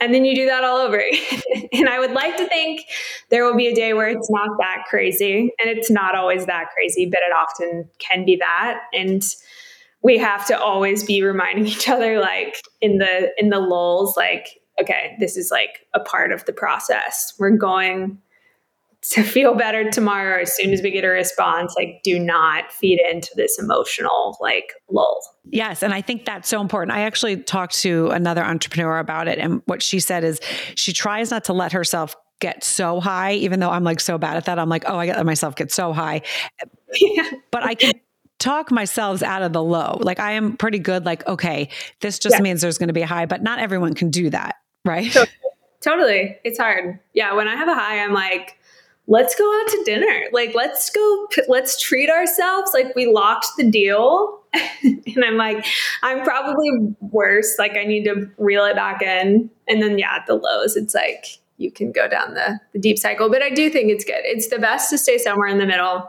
And 0.00 0.12
then 0.12 0.24
you 0.24 0.34
do 0.34 0.46
that 0.46 0.64
all 0.64 0.78
over. 0.78 1.00
and 1.72 1.88
I 1.88 2.00
would 2.00 2.10
like 2.10 2.36
to 2.36 2.48
think 2.48 2.82
there 3.30 3.44
will 3.44 3.56
be 3.56 3.68
a 3.68 3.74
day 3.74 3.94
where 3.94 4.08
it's 4.08 4.28
not 4.28 4.50
that 4.58 4.86
crazy. 4.90 5.52
And 5.60 5.70
it's 5.70 5.92
not 5.92 6.16
always 6.16 6.46
that 6.46 6.70
crazy, 6.74 7.06
but 7.06 7.20
it 7.20 7.32
often 7.32 7.88
can 8.00 8.24
be 8.24 8.36
that. 8.36 8.80
And 8.92 9.22
we 10.02 10.18
have 10.18 10.46
to 10.46 10.58
always 10.58 11.04
be 11.04 11.22
reminding 11.22 11.66
each 11.74 11.88
other 11.88 12.20
like 12.20 12.56
in 12.80 12.98
the 12.98 13.30
in 13.38 13.48
the 13.48 13.60
lulls 13.60 14.16
like 14.16 14.48
okay 14.80 15.16
this 15.18 15.36
is 15.36 15.50
like 15.50 15.86
a 15.94 16.00
part 16.00 16.32
of 16.32 16.44
the 16.44 16.52
process. 16.52 17.34
We're 17.38 17.56
going 17.56 18.18
to 19.02 19.22
feel 19.24 19.54
better 19.54 19.90
tomorrow. 19.90 20.42
As 20.42 20.54
soon 20.54 20.72
as 20.72 20.82
we 20.82 20.90
get 20.90 21.04
a 21.04 21.08
response 21.08 21.74
like 21.76 22.00
do 22.02 22.18
not 22.18 22.72
feed 22.72 23.00
into 23.10 23.30
this 23.36 23.58
emotional 23.58 24.36
like 24.40 24.72
lull. 24.90 25.20
Yes 25.44 25.82
and 25.82 25.94
i 25.94 26.00
think 26.00 26.24
that's 26.24 26.48
so 26.48 26.60
important. 26.60 26.96
I 26.96 27.02
actually 27.02 27.36
talked 27.36 27.78
to 27.80 28.08
another 28.08 28.42
entrepreneur 28.42 28.98
about 28.98 29.28
it 29.28 29.38
and 29.38 29.62
what 29.66 29.82
she 29.82 30.00
said 30.00 30.24
is 30.24 30.40
she 30.74 30.92
tries 30.92 31.30
not 31.30 31.44
to 31.44 31.52
let 31.52 31.72
herself 31.72 32.16
get 32.40 32.64
so 32.64 32.98
high 32.98 33.34
even 33.34 33.60
though 33.60 33.70
i'm 33.70 33.84
like 33.84 34.00
so 34.00 34.18
bad 34.18 34.36
at 34.36 34.46
that. 34.46 34.58
I'm 34.58 34.68
like 34.68 34.84
oh 34.88 34.96
i 34.96 35.06
got 35.06 35.16
let 35.16 35.26
myself 35.26 35.54
get 35.54 35.70
so 35.70 35.92
high. 35.92 36.22
Yeah. 36.94 37.30
but 37.52 37.62
i 37.62 37.74
can 37.74 37.92
talk 38.42 38.72
myself 38.72 39.22
out 39.22 39.42
of 39.42 39.52
the 39.52 39.62
low. 39.62 39.98
Like 40.00 40.18
I 40.18 40.32
am 40.32 40.56
pretty 40.56 40.78
good. 40.78 41.06
Like, 41.06 41.26
okay, 41.26 41.68
this 42.00 42.18
just 42.18 42.36
yeah. 42.36 42.42
means 42.42 42.60
there's 42.60 42.78
going 42.78 42.88
to 42.88 42.94
be 42.94 43.02
a 43.02 43.06
high, 43.06 43.26
but 43.26 43.42
not 43.42 43.60
everyone 43.60 43.94
can 43.94 44.10
do 44.10 44.28
that. 44.30 44.56
Right. 44.84 45.10
Totally. 45.12 45.32
totally. 45.80 46.38
It's 46.44 46.58
hard. 46.58 46.98
Yeah. 47.14 47.34
When 47.34 47.46
I 47.46 47.54
have 47.54 47.68
a 47.68 47.74
high, 47.74 48.00
I'm 48.00 48.12
like, 48.12 48.58
let's 49.06 49.34
go 49.36 49.60
out 49.60 49.68
to 49.68 49.82
dinner. 49.84 50.24
Like, 50.32 50.54
let's 50.54 50.90
go, 50.90 51.28
let's 51.46 51.80
treat 51.80 52.10
ourselves 52.10 52.72
like 52.74 52.94
we 52.96 53.06
locked 53.06 53.46
the 53.56 53.70
deal. 53.70 54.40
and 54.82 55.24
I'm 55.24 55.36
like, 55.36 55.64
I'm 56.02 56.22
probably 56.24 56.94
worse. 57.00 57.56
Like, 57.58 57.76
I 57.76 57.84
need 57.84 58.04
to 58.04 58.28
reel 58.38 58.64
it 58.64 58.74
back 58.74 59.02
in. 59.02 59.50
And 59.68 59.80
then, 59.80 59.98
yeah, 59.98 60.16
at 60.16 60.26
the 60.26 60.34
lows, 60.34 60.76
it's 60.76 60.94
like 60.94 61.38
you 61.58 61.70
can 61.70 61.92
go 61.92 62.08
down 62.08 62.34
the, 62.34 62.60
the 62.72 62.80
deep 62.80 62.98
cycle. 62.98 63.30
But 63.30 63.42
I 63.42 63.50
do 63.50 63.70
think 63.70 63.90
it's 63.90 64.04
good. 64.04 64.20
It's 64.24 64.48
the 64.48 64.58
best 64.58 64.90
to 64.90 64.98
stay 64.98 65.16
somewhere 65.16 65.48
in 65.48 65.58
the 65.58 65.66
middle 65.66 66.08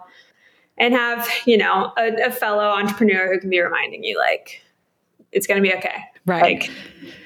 and 0.78 0.94
have 0.94 1.30
you 1.46 1.58
know 1.58 1.92
a, 1.98 2.28
a 2.28 2.32
fellow 2.32 2.64
entrepreneur 2.64 3.32
who 3.32 3.40
can 3.40 3.50
be 3.50 3.60
reminding 3.60 4.04
you 4.04 4.18
like 4.18 4.62
it's 5.32 5.48
going 5.48 5.62
to 5.62 5.68
be 5.68 5.76
okay. 5.76 6.04
Right. 6.26 6.60
Like 6.60 6.72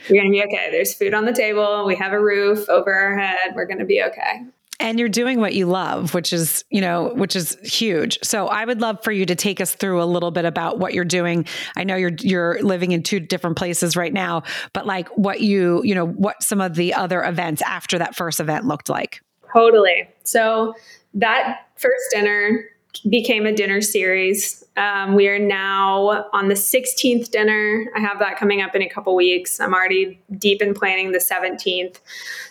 you're 0.08 0.22
going 0.22 0.32
to 0.32 0.32
be 0.32 0.44
okay. 0.44 0.70
There's 0.72 0.94
food 0.94 1.14
on 1.14 1.26
the 1.26 1.34
table. 1.34 1.86
We 1.86 1.96
have 1.96 2.14
a 2.14 2.20
roof 2.20 2.70
over 2.70 2.94
our 2.94 3.18
head. 3.18 3.54
We're 3.54 3.66
going 3.66 3.80
to 3.80 3.86
be 3.86 4.02
okay. 4.02 4.46
And 4.80 5.00
you're 5.00 5.10
doing 5.10 5.40
what 5.40 5.56
you 5.56 5.66
love 5.66 6.14
which 6.14 6.32
is 6.32 6.64
you 6.70 6.82
know 6.82 7.12
which 7.16 7.36
is 7.36 7.58
huge. 7.64 8.20
So 8.22 8.48
i 8.48 8.64
would 8.64 8.80
love 8.80 9.04
for 9.04 9.12
you 9.12 9.26
to 9.26 9.36
take 9.36 9.60
us 9.60 9.74
through 9.74 10.02
a 10.02 10.06
little 10.06 10.30
bit 10.30 10.46
about 10.46 10.78
what 10.78 10.94
you're 10.94 11.04
doing. 11.04 11.46
I 11.76 11.84
know 11.84 11.96
you're 11.96 12.14
you're 12.20 12.62
living 12.62 12.92
in 12.92 13.02
two 13.02 13.20
different 13.20 13.58
places 13.58 13.96
right 13.96 14.14
now 14.14 14.44
but 14.74 14.86
like 14.86 15.10
what 15.18 15.42
you 15.42 15.82
you 15.84 15.96
know 15.96 16.06
what 16.06 16.44
some 16.44 16.62
of 16.62 16.76
the 16.76 16.94
other 16.94 17.24
events 17.24 17.64
after 17.64 17.98
that 17.98 18.16
first 18.16 18.40
event 18.40 18.66
looked 18.66 18.88
like. 18.88 19.22
Totally. 19.52 20.08
So 20.24 20.76
that 21.16 21.62
first 21.76 22.06
dinner 22.12 22.66
became 23.10 23.46
a 23.46 23.54
dinner 23.54 23.82
series. 23.82 24.64
Um, 24.76 25.16
we 25.16 25.28
are 25.28 25.40
now 25.40 26.28
on 26.34 26.50
the 26.50 26.54
16th 26.54 27.32
dinner. 27.32 27.86
I 27.96 28.00
have 28.00 28.20
that 28.20 28.38
coming 28.38 28.62
up 28.62 28.76
in 28.76 28.82
a 28.82 28.90
couple 28.90 29.16
weeks. 29.16 29.60
I'm 29.60 29.74
already 29.74 30.22
deep 30.38 30.62
in 30.62 30.74
planning 30.74 31.12
the 31.12 31.20
17th. 31.20 32.00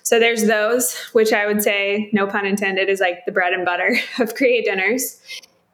So 0.03 0.19
there's 0.19 0.45
those, 0.47 0.97
which 1.12 1.33
I 1.33 1.47
would 1.47 1.62
say, 1.62 2.11
no 2.12 2.26
pun 2.26 2.47
intended, 2.47 2.88
is 2.88 3.00
like 3.00 3.25
the 3.26 3.33
bread 3.33 3.53
and 3.53 3.65
butter 3.65 3.97
of 4.19 4.35
create 4.35 4.65
dinners. 4.65 5.21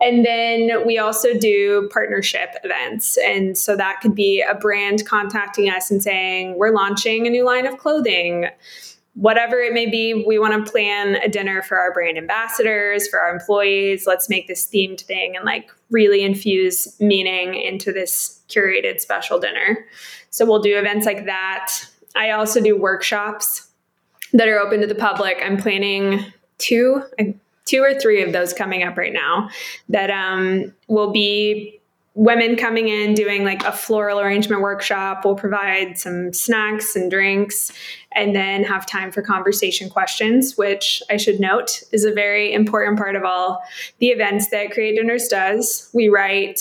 And 0.00 0.26
then 0.26 0.84
we 0.84 0.98
also 0.98 1.32
do 1.38 1.88
partnership 1.92 2.56
events. 2.64 3.16
And 3.18 3.56
so 3.56 3.76
that 3.76 4.00
could 4.02 4.16
be 4.16 4.42
a 4.42 4.54
brand 4.54 5.06
contacting 5.06 5.70
us 5.70 5.92
and 5.92 6.02
saying, 6.02 6.58
we're 6.58 6.72
launching 6.72 7.26
a 7.26 7.30
new 7.30 7.44
line 7.44 7.66
of 7.66 7.78
clothing 7.78 8.48
whatever 9.14 9.60
it 9.60 9.72
may 9.72 9.86
be, 9.86 10.24
we 10.26 10.38
want 10.38 10.64
to 10.64 10.70
plan 10.70 11.16
a 11.16 11.28
dinner 11.28 11.62
for 11.62 11.78
our 11.78 11.92
brand 11.92 12.16
ambassadors, 12.16 13.08
for 13.08 13.20
our 13.20 13.34
employees. 13.34 14.06
Let's 14.06 14.28
make 14.28 14.48
this 14.48 14.66
themed 14.66 15.02
thing 15.02 15.36
and 15.36 15.44
like 15.44 15.70
really 15.90 16.22
infuse 16.22 16.98
meaning 17.00 17.54
into 17.54 17.92
this 17.92 18.40
curated 18.48 19.00
special 19.00 19.38
dinner. 19.38 19.86
So 20.30 20.46
we'll 20.46 20.62
do 20.62 20.78
events 20.78 21.04
like 21.04 21.26
that. 21.26 21.72
I 22.14 22.30
also 22.30 22.60
do 22.60 22.76
workshops 22.76 23.68
that 24.32 24.48
are 24.48 24.58
open 24.58 24.80
to 24.80 24.86
the 24.86 24.94
public. 24.94 25.38
I'm 25.42 25.58
planning 25.58 26.24
two, 26.56 27.02
two 27.66 27.82
or 27.82 27.98
three 28.00 28.22
of 28.22 28.32
those 28.32 28.54
coming 28.54 28.82
up 28.82 28.96
right 28.96 29.12
now 29.12 29.50
that 29.90 30.10
um, 30.10 30.72
will 30.88 31.10
be 31.10 31.81
women 32.14 32.56
coming 32.56 32.88
in 32.88 33.14
doing 33.14 33.44
like 33.44 33.64
a 33.64 33.72
floral 33.72 34.20
arrangement 34.20 34.60
workshop. 34.60 35.24
We'll 35.24 35.34
provide 35.34 35.98
some 35.98 36.32
snacks 36.32 36.94
and 36.94 37.10
drinks 37.10 37.72
and 38.12 38.36
then 38.36 38.64
have 38.64 38.84
time 38.84 39.10
for 39.10 39.22
conversation 39.22 39.88
questions, 39.88 40.56
which 40.58 41.02
I 41.10 41.16
should 41.16 41.40
note 41.40 41.82
is 41.90 42.04
a 42.04 42.12
very 42.12 42.52
important 42.52 42.98
part 42.98 43.16
of 43.16 43.24
all 43.24 43.62
the 43.98 44.08
events 44.08 44.48
that 44.48 44.72
Create 44.72 44.96
Dinners 44.96 45.28
does. 45.28 45.88
We 45.94 46.08
write 46.08 46.60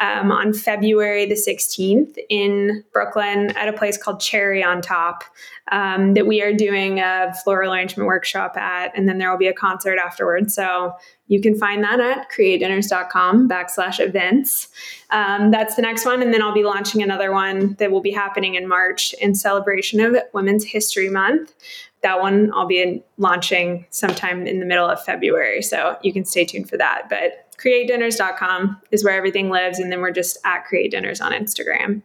um, 0.00 0.30
on 0.30 0.52
February 0.52 1.26
the 1.26 1.34
16th 1.34 2.16
in 2.28 2.84
Brooklyn 2.92 3.50
at 3.56 3.68
a 3.68 3.72
place 3.72 3.96
called 3.96 4.20
Cherry 4.20 4.62
on 4.62 4.80
Top 4.80 5.24
um, 5.72 6.14
that 6.14 6.26
we 6.26 6.40
are 6.42 6.52
doing 6.52 7.00
a 7.00 7.32
floral 7.44 7.72
arrangement 7.72 8.06
workshop 8.06 8.56
at. 8.56 8.96
And 8.96 9.08
then 9.08 9.18
there 9.18 9.30
will 9.30 9.38
be 9.38 9.48
a 9.48 9.52
concert 9.52 9.98
afterwards. 9.98 10.54
So 10.54 10.94
you 11.26 11.40
can 11.40 11.58
find 11.58 11.82
that 11.84 12.00
at 12.00 12.30
createdinners.com 12.30 13.48
backslash 13.48 14.00
events. 14.00 14.68
Um, 15.10 15.50
that's 15.50 15.74
the 15.74 15.82
next 15.82 16.06
one. 16.06 16.22
And 16.22 16.32
then 16.32 16.42
I'll 16.42 16.54
be 16.54 16.64
launching 16.64 17.02
another 17.02 17.32
one 17.32 17.74
that 17.74 17.90
will 17.90 18.00
be 18.00 18.10
happening 18.10 18.54
in 18.54 18.66
March 18.66 19.14
in 19.20 19.34
celebration 19.34 20.00
of 20.00 20.16
Women's 20.32 20.64
History 20.64 21.10
Month. 21.10 21.54
That 22.02 22.20
one 22.20 22.52
I'll 22.54 22.66
be 22.66 23.02
launching 23.16 23.86
sometime 23.90 24.46
in 24.46 24.60
the 24.60 24.66
middle 24.66 24.88
of 24.88 25.02
February. 25.02 25.62
So 25.62 25.96
you 26.02 26.12
can 26.12 26.24
stay 26.24 26.44
tuned 26.44 26.68
for 26.68 26.76
that. 26.76 27.08
But 27.08 27.52
createdinners.com 27.58 28.80
is 28.92 29.04
where 29.04 29.14
everything 29.14 29.50
lives. 29.50 29.78
And 29.78 29.90
then 29.90 30.00
we're 30.00 30.12
just 30.12 30.38
at 30.44 30.64
Create 30.64 30.92
Dinners 30.92 31.20
on 31.20 31.32
Instagram. 31.32 32.02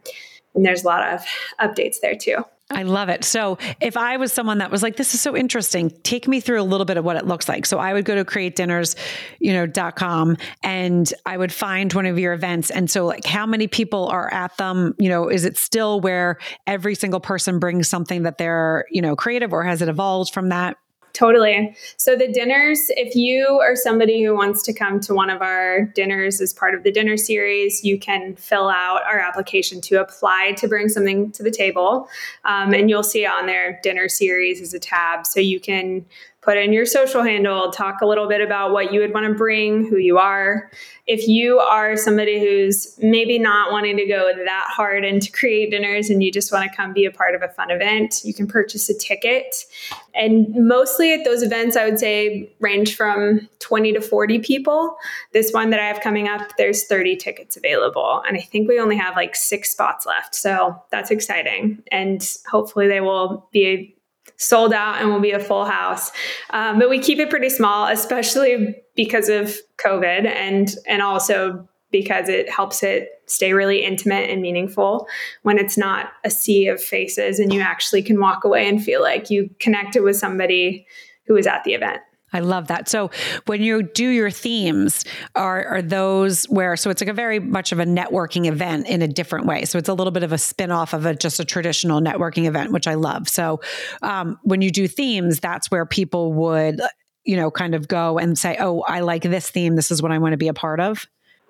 And 0.55 0.65
there's 0.65 0.83
a 0.83 0.87
lot 0.87 1.13
of 1.13 1.25
updates 1.59 1.99
there 2.01 2.15
too. 2.15 2.43
I 2.73 2.83
love 2.83 3.09
it. 3.09 3.23
So 3.23 3.57
if 3.79 3.95
I 3.95 4.17
was 4.17 4.33
someone 4.33 4.57
that 4.57 4.71
was 4.71 4.83
like, 4.83 4.97
this 4.97 5.13
is 5.13 5.21
so 5.21 5.37
interesting, 5.37 5.91
take 6.03 6.27
me 6.27 6.39
through 6.39 6.61
a 6.61 6.63
little 6.63 6.85
bit 6.85 6.97
of 6.97 7.05
what 7.05 7.15
it 7.15 7.25
looks 7.25 7.47
like. 7.47 7.65
So 7.65 7.77
I 7.77 7.93
would 7.93 8.05
go 8.05 8.15
to 8.15 8.25
createdinners, 8.25 8.95
you 9.39 9.53
know, 9.53 9.65
dot 9.65 9.95
com 9.95 10.37
and 10.63 11.13
I 11.25 11.37
would 11.37 11.51
find 11.51 11.93
one 11.93 12.05
of 12.05 12.17
your 12.19 12.33
events. 12.33 12.69
And 12.69 12.89
so 12.89 13.05
like 13.05 13.25
how 13.25 13.45
many 13.45 13.67
people 13.67 14.07
are 14.07 14.33
at 14.33 14.57
them? 14.57 14.95
You 14.97 15.09
know, 15.09 15.29
is 15.29 15.45
it 15.45 15.57
still 15.57 16.01
where 16.01 16.39
every 16.67 16.95
single 16.95 17.19
person 17.19 17.59
brings 17.59 17.87
something 17.87 18.23
that 18.23 18.37
they're, 18.37 18.85
you 18.89 19.01
know, 19.01 19.15
creative 19.15 19.53
or 19.53 19.63
has 19.63 19.81
it 19.81 19.89
evolved 19.89 20.33
from 20.33 20.49
that? 20.49 20.77
Totally. 21.13 21.75
So 21.97 22.15
the 22.15 22.27
dinners, 22.27 22.79
if 22.89 23.15
you 23.15 23.59
are 23.61 23.75
somebody 23.75 24.23
who 24.23 24.33
wants 24.33 24.63
to 24.63 24.73
come 24.73 24.99
to 25.01 25.13
one 25.13 25.29
of 25.29 25.43
our 25.43 25.83
dinners 25.93 26.41
as 26.41 26.53
part 26.53 26.73
of 26.73 26.81
the 26.81 26.91
dinner 26.91 27.17
series, 27.17 27.83
you 27.83 27.99
can 27.99 28.35
fill 28.35 28.67
out 28.67 29.03
our 29.03 29.19
application 29.19 29.79
to 29.81 30.01
apply 30.01 30.53
to 30.57 30.67
bring 30.67 30.89
something 30.89 31.31
to 31.33 31.43
the 31.43 31.51
table. 31.51 32.09
Um, 32.45 32.73
and 32.73 32.89
you'll 32.89 33.03
see 33.03 33.27
on 33.27 33.45
there 33.45 33.79
dinner 33.83 34.09
series 34.09 34.59
as 34.59 34.73
a 34.73 34.79
tab. 34.79 35.27
So 35.27 35.39
you 35.39 35.59
can 35.59 36.03
put 36.43 36.57
in 36.57 36.73
your 36.73 36.85
social 36.85 37.23
handle, 37.23 37.71
talk 37.71 38.01
a 38.01 38.05
little 38.05 38.27
bit 38.27 38.41
about 38.41 38.71
what 38.71 38.91
you 38.91 38.99
would 38.99 39.13
want 39.13 39.25
to 39.25 39.33
bring, 39.33 39.87
who 39.87 39.97
you 39.97 40.17
are. 40.17 40.69
If 41.07 41.27
you 41.27 41.59
are 41.59 41.95
somebody 41.95 42.39
who's 42.39 42.97
maybe 43.01 43.39
not 43.39 43.71
wanting 43.71 43.95
to 43.97 44.05
go 44.05 44.31
that 44.35 44.67
hard 44.69 45.05
into 45.05 45.31
create 45.31 45.71
dinners 45.71 46.09
and 46.09 46.21
you 46.21 46.31
just 46.31 46.51
want 46.51 46.69
to 46.69 46.75
come 46.75 46.91
be 46.91 47.05
a 47.05 47.11
part 47.11 47.33
of 47.33 47.41
a 47.41 47.47
fun 47.47 47.71
event, 47.71 48.21
you 48.25 48.33
can 48.33 48.47
purchase 48.47 48.89
a 48.89 48.97
ticket. 48.97 49.65
And 50.13 50.53
mostly 50.55 51.13
at 51.13 51.23
those 51.23 51.43
events, 51.43 51.77
I 51.77 51.85
would 51.85 51.99
say 51.99 52.51
range 52.59 52.95
from 52.95 53.47
20 53.59 53.93
to 53.93 54.01
40 54.01 54.39
people. 54.39 54.97
This 55.31 55.51
one 55.51 55.69
that 55.69 55.79
I 55.79 55.87
have 55.87 56.01
coming 56.01 56.27
up, 56.27 56.57
there's 56.57 56.85
30 56.85 57.15
tickets 57.15 57.55
available. 57.55 58.21
And 58.27 58.37
I 58.37 58.41
think 58.41 58.67
we 58.67 58.79
only 58.79 58.97
have 58.97 59.15
like 59.15 59.35
six 59.35 59.71
spots 59.71 60.05
left. 60.05 60.35
So 60.35 60.81
that's 60.91 61.09
exciting. 61.09 61.83
And 61.91 62.21
hopefully 62.49 62.87
they 62.87 62.99
will 63.01 63.47
be 63.53 63.95
sold 64.37 64.73
out 64.73 65.01
and 65.01 65.11
will 65.11 65.19
be 65.19 65.31
a 65.31 65.39
full 65.39 65.65
house. 65.65 66.11
Um, 66.49 66.79
but 66.79 66.89
we 66.89 66.99
keep 66.99 67.19
it 67.19 67.29
pretty 67.29 67.49
small, 67.49 67.87
especially 67.87 68.75
because 68.95 69.29
of 69.29 69.57
COVID 69.77 70.25
and 70.25 70.73
and 70.87 71.01
also 71.01 71.67
because 71.91 72.27
it 72.27 72.49
helps 72.49 72.83
it 72.83 73.21
stay 73.27 73.53
really 73.53 73.83
intimate 73.85 74.29
and 74.29 74.41
meaningful 74.41 75.07
when 75.43 75.57
it's 75.57 75.77
not 75.77 76.11
a 76.23 76.29
sea 76.29 76.67
of 76.67 76.81
faces 76.81 77.39
and 77.39 77.53
you 77.53 77.61
actually 77.61 78.01
can 78.01 78.19
walk 78.19 78.43
away 78.43 78.67
and 78.67 78.83
feel 78.83 79.01
like 79.01 79.29
you 79.29 79.49
connected 79.59 80.01
with 80.01 80.17
somebody 80.17 80.85
who 81.27 81.35
was 81.35 81.47
at 81.47 81.63
the 81.63 81.73
event. 81.73 82.01
I 82.33 82.39
love 82.39 82.67
that. 82.67 82.89
So 82.89 83.11
when 83.45 83.61
you 83.61 83.83
do 83.83 84.07
your 84.09 84.31
themes, 84.31 85.05
are 85.35 85.65
are 85.65 85.81
those 85.81 86.45
where 86.45 86.75
so 86.75 86.89
it's 86.89 87.01
like 87.01 87.09
a 87.09 87.13
very 87.13 87.39
much 87.39 87.71
of 87.71 87.79
a 87.79 87.85
networking 87.85 88.45
event 88.47 88.87
in 88.87 89.01
a 89.01 89.07
different 89.07 89.45
way. 89.45 89.65
So 89.65 89.77
it's 89.77 89.89
a 89.89 89.93
little 89.93 90.11
bit 90.11 90.23
of 90.23 90.33
a 90.33 90.37
spin-off 90.37 90.93
of 90.93 91.05
a 91.05 91.15
just 91.15 91.39
a 91.39 91.45
traditional 91.45 92.01
networking 92.01 92.45
event, 92.45 92.71
which 92.71 92.87
I 92.87 92.95
love. 92.95 93.29
So 93.29 93.61
um, 94.01 94.39
when 94.43 94.61
you 94.61 94.71
do 94.71 94.87
themes, 94.87 95.39
that's 95.39 95.69
where 95.69 95.85
people 95.85 96.33
would 96.33 96.81
you 97.23 97.37
know 97.37 97.51
kind 97.51 97.75
of 97.75 97.87
go 97.87 98.17
and 98.17 98.37
say, 98.37 98.57
"Oh, 98.59 98.81
I 98.81 99.01
like 99.01 99.23
this 99.23 99.49
theme. 99.49 99.75
This 99.75 99.91
is 99.91 100.01
what 100.01 100.11
I 100.11 100.17
want 100.17 100.33
to 100.33 100.37
be 100.37 100.47
a 100.47 100.53
part 100.53 100.79
of." 100.79 101.07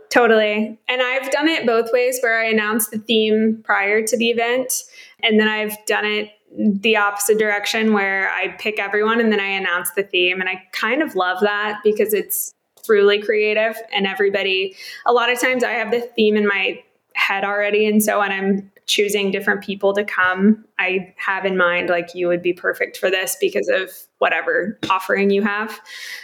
Totally. 0.10 0.80
And 0.88 1.02
I've 1.02 1.32
done 1.32 1.48
it 1.48 1.66
both 1.66 1.92
ways 1.92 2.20
where 2.22 2.40
I 2.40 2.46
announce 2.46 2.90
the 2.90 3.00
theme 3.00 3.62
prior 3.64 4.06
to 4.06 4.16
the 4.16 4.30
event 4.30 4.84
and 5.24 5.40
then 5.40 5.48
I've 5.48 5.76
done 5.88 6.06
it 6.06 6.30
the 6.58 6.98
opposite 6.98 7.40
direction 7.40 7.94
where 7.94 8.30
I 8.32 8.50
pick 8.60 8.80
everyone 8.80 9.20
and 9.20 9.32
then 9.32 9.40
I 9.40 9.48
announce 9.48 9.92
the 9.92 10.04
theme. 10.04 10.40
And 10.40 10.50
I 10.50 10.64
kind 10.72 11.02
of 11.02 11.16
love 11.16 11.40
that 11.42 11.80
because 11.84 12.14
it's 12.14 12.54
truly 12.86 13.22
creative 13.22 13.76
and 13.94 14.06
everybody, 14.06 14.76
a 15.06 15.14
lot 15.14 15.32
of 15.32 15.40
times 15.40 15.64
I 15.64 15.72
have 15.72 15.92
the 15.92 16.02
theme 16.02 16.36
in 16.36 16.48
my 16.48 16.84
head 17.16 17.44
already. 17.44 17.86
And 17.86 18.04
so 18.04 18.20
when 18.20 18.32
I'm 18.32 18.72
choosing 18.86 19.32
different 19.32 19.64
people 19.64 19.94
to 19.94 20.04
come, 20.04 20.66
I 20.78 21.14
have 21.18 21.46
in 21.46 21.56
mind 21.56 21.90
like 21.90 22.14
you 22.14 22.28
would 22.28 22.42
be 22.42 22.52
perfect 22.52 22.98
for 22.98 23.10
this 23.10 23.38
because 23.40 23.70
of 23.70 23.90
whatever 24.18 24.78
offering 24.90 25.30
you 25.30 25.42
have. 25.42 25.80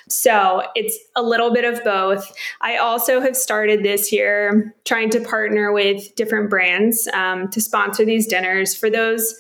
So 0.10 0.64
it's 0.76 0.98
a 1.16 1.24
little 1.24 1.54
bit 1.54 1.64
of 1.64 1.84
both. 1.84 2.32
I 2.62 2.78
also 2.78 3.22
have 3.22 3.38
started 3.38 3.84
this 3.84 4.12
year 4.12 4.76
trying 4.84 5.10
to 5.12 5.22
partner 5.22 5.72
with 5.72 6.14
different 6.16 6.50
brands 6.50 7.08
um, 7.14 7.50
to 7.52 7.62
sponsor 7.62 8.04
these 8.04 8.28
dinners 8.28 8.76
for 8.76 8.90
those 8.90 9.36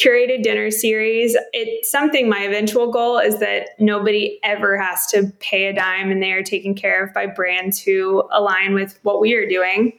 curated 0.00 0.42
dinner 0.42 0.70
series. 0.70 1.36
It's 1.52 1.90
something 1.90 2.28
my 2.28 2.40
eventual 2.40 2.90
goal 2.90 3.18
is 3.18 3.38
that 3.40 3.70
nobody 3.78 4.38
ever 4.42 4.78
has 4.78 5.06
to 5.08 5.32
pay 5.40 5.66
a 5.66 5.74
dime 5.74 6.10
and 6.10 6.22
they 6.22 6.32
are 6.32 6.42
taken 6.42 6.74
care 6.74 7.04
of 7.04 7.12
by 7.12 7.26
brands 7.26 7.80
who 7.80 8.26
align 8.32 8.74
with 8.74 8.98
what 9.02 9.20
we 9.20 9.34
are 9.34 9.48
doing. 9.48 9.92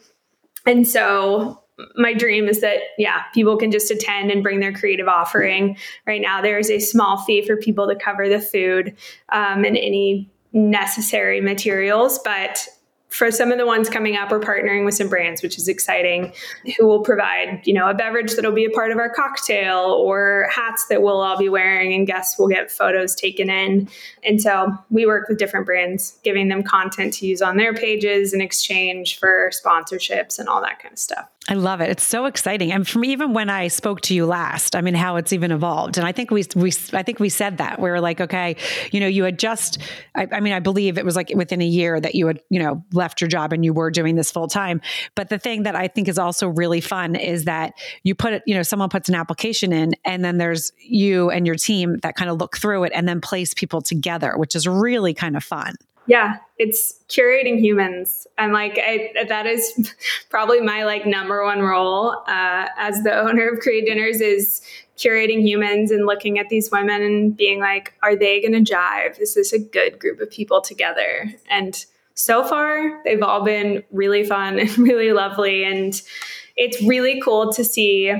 And 0.65 0.87
so 0.87 1.61
my 1.95 2.13
dream 2.13 2.47
is 2.47 2.61
that 2.61 2.79
yeah 2.99 3.23
people 3.33 3.57
can 3.57 3.71
just 3.71 3.89
attend 3.89 4.29
and 4.29 4.43
bring 4.43 4.59
their 4.59 4.73
creative 4.73 5.07
offering 5.07 5.75
right 6.05 6.21
now 6.21 6.39
there 6.39 6.59
is 6.59 6.69
a 6.69 6.79
small 6.79 7.17
fee 7.17 7.43
for 7.43 7.57
people 7.57 7.87
to 7.87 7.95
cover 7.95 8.29
the 8.29 8.39
food 8.39 8.95
um, 9.29 9.63
and 9.63 9.77
any 9.77 10.29
necessary 10.53 11.41
materials 11.41 12.19
but 12.23 12.67
for 13.11 13.29
some 13.29 13.51
of 13.51 13.57
the 13.57 13.65
ones 13.65 13.89
coming 13.89 14.15
up, 14.15 14.31
we're 14.31 14.39
partnering 14.39 14.85
with 14.85 14.95
some 14.95 15.09
brands, 15.09 15.43
which 15.43 15.57
is 15.57 15.67
exciting, 15.67 16.33
who 16.77 16.87
will 16.87 17.01
provide, 17.01 17.61
you 17.65 17.73
know, 17.73 17.89
a 17.89 17.93
beverage 17.93 18.33
that'll 18.35 18.53
be 18.53 18.63
a 18.63 18.69
part 18.69 18.91
of 18.91 18.97
our 18.97 19.09
cocktail 19.09 19.79
or 19.79 20.47
hats 20.49 20.85
that 20.87 21.01
we'll 21.01 21.19
all 21.19 21.37
be 21.37 21.49
wearing 21.49 21.93
and 21.93 22.07
guests 22.07 22.39
will 22.39 22.47
get 22.47 22.71
photos 22.71 23.13
taken 23.13 23.49
in. 23.49 23.89
And 24.23 24.41
so 24.41 24.73
we 24.89 25.05
work 25.05 25.27
with 25.27 25.37
different 25.37 25.65
brands, 25.65 26.17
giving 26.23 26.47
them 26.47 26.63
content 26.63 27.13
to 27.15 27.27
use 27.27 27.41
on 27.41 27.57
their 27.57 27.73
pages 27.73 28.33
in 28.33 28.39
exchange 28.39 29.19
for 29.19 29.51
sponsorships 29.53 30.39
and 30.39 30.47
all 30.47 30.61
that 30.61 30.79
kind 30.79 30.93
of 30.93 30.99
stuff. 30.99 31.27
I 31.49 31.55
love 31.55 31.81
it. 31.81 31.89
It's 31.89 32.03
so 32.03 32.25
exciting. 32.25 32.71
And 32.71 32.87
from 32.87 33.03
even 33.03 33.33
when 33.33 33.49
I 33.49 33.67
spoke 33.67 34.01
to 34.01 34.13
you 34.13 34.27
last, 34.27 34.75
I 34.75 34.81
mean, 34.81 34.93
how 34.93 35.15
it's 35.15 35.33
even 35.33 35.51
evolved. 35.51 35.97
And 35.97 36.05
I 36.05 36.11
think 36.11 36.29
we, 36.29 36.45
we, 36.55 36.71
I 36.93 37.01
think 37.01 37.19
we 37.19 37.29
said 37.29 37.57
that 37.57 37.79
we 37.79 37.89
were 37.89 37.99
like, 37.99 38.21
okay, 38.21 38.57
you 38.91 38.99
know, 38.99 39.07
you 39.07 39.23
had 39.23 39.39
just, 39.39 39.79
I, 40.13 40.27
I 40.31 40.39
mean, 40.39 40.53
I 40.53 40.59
believe 40.59 40.99
it 40.99 41.03
was 41.03 41.15
like 41.15 41.31
within 41.33 41.59
a 41.59 41.65
year 41.65 41.99
that 41.99 42.13
you 42.13 42.27
had, 42.27 42.41
you 42.51 42.59
know, 42.59 42.83
left 42.93 43.21
your 43.21 43.27
job 43.27 43.53
and 43.53 43.65
you 43.65 43.73
were 43.73 43.89
doing 43.89 44.15
this 44.15 44.31
full 44.31 44.47
time. 44.47 44.81
But 45.15 45.29
the 45.29 45.39
thing 45.39 45.63
that 45.63 45.75
I 45.75 45.87
think 45.87 46.07
is 46.07 46.19
also 46.19 46.47
really 46.47 46.79
fun 46.79 47.15
is 47.15 47.45
that 47.45 47.73
you 48.03 48.13
put 48.13 48.33
it, 48.33 48.43
you 48.45 48.53
know, 48.53 48.63
someone 48.63 48.89
puts 48.89 49.09
an 49.09 49.15
application 49.15 49.73
in 49.73 49.95
and 50.05 50.23
then 50.23 50.37
there's 50.37 50.71
you 50.77 51.31
and 51.31 51.47
your 51.47 51.55
team 51.55 51.97
that 52.03 52.15
kind 52.15 52.29
of 52.29 52.37
look 52.37 52.55
through 52.55 52.83
it 52.83 52.91
and 52.93 53.09
then 53.09 53.19
place 53.19 53.55
people 53.55 53.81
together, 53.81 54.37
which 54.37 54.55
is 54.55 54.67
really 54.67 55.15
kind 55.15 55.35
of 55.35 55.43
fun. 55.43 55.73
Yeah, 56.07 56.37
it's 56.57 56.99
curating 57.09 57.59
humans. 57.59 58.27
And 58.37 58.53
like 58.53 58.79
I, 58.81 59.13
that 59.27 59.45
is 59.45 59.93
probably 60.29 60.59
my 60.59 60.83
like 60.83 61.05
number 61.05 61.43
one 61.43 61.61
role 61.61 62.23
uh, 62.27 62.67
as 62.77 63.03
the 63.03 63.13
owner 63.13 63.49
of 63.49 63.59
Create 63.59 63.85
Dinners 63.85 64.19
is 64.19 64.61
curating 64.97 65.41
humans 65.41 65.91
and 65.91 66.05
looking 66.05 66.37
at 66.39 66.49
these 66.49 66.69
women 66.71 67.01
and 67.01 67.35
being 67.35 67.59
like, 67.59 67.93
are 68.03 68.15
they 68.15 68.41
going 68.41 68.53
to 68.53 68.73
jive? 68.73 69.19
Is 69.19 69.35
this 69.35 69.53
a 69.53 69.59
good 69.59 69.99
group 69.99 70.19
of 70.19 70.29
people 70.29 70.61
together? 70.61 71.33
And 71.49 71.85
so 72.13 72.43
far, 72.43 73.01
they've 73.03 73.21
all 73.21 73.43
been 73.43 73.83
really 73.91 74.23
fun 74.23 74.59
and 74.59 74.77
really 74.77 75.13
lovely. 75.13 75.63
And 75.63 75.99
it's 76.55 76.81
really 76.83 77.21
cool 77.21 77.51
to 77.53 77.63
see 77.63 78.13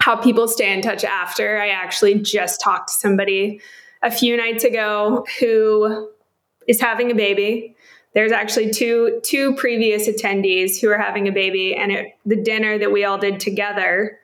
how 0.00 0.16
people 0.16 0.48
stay 0.48 0.72
in 0.72 0.82
touch 0.82 1.04
after. 1.04 1.58
I 1.58 1.68
actually 1.68 2.18
just 2.18 2.60
talked 2.60 2.88
to 2.88 2.94
somebody 2.94 3.60
a 4.02 4.10
few 4.10 4.36
nights 4.36 4.64
ago 4.64 5.24
who 5.40 6.10
is 6.66 6.80
having 6.80 7.10
a 7.10 7.14
baby. 7.14 7.76
There's 8.14 8.32
actually 8.32 8.70
two 8.70 9.20
two 9.24 9.54
previous 9.56 10.08
attendees 10.08 10.80
who 10.80 10.88
are 10.90 10.98
having 10.98 11.26
a 11.26 11.32
baby, 11.32 11.74
and 11.74 11.92
at 11.92 12.06
the 12.24 12.36
dinner 12.36 12.78
that 12.78 12.92
we 12.92 13.04
all 13.04 13.18
did 13.18 13.40
together, 13.40 14.18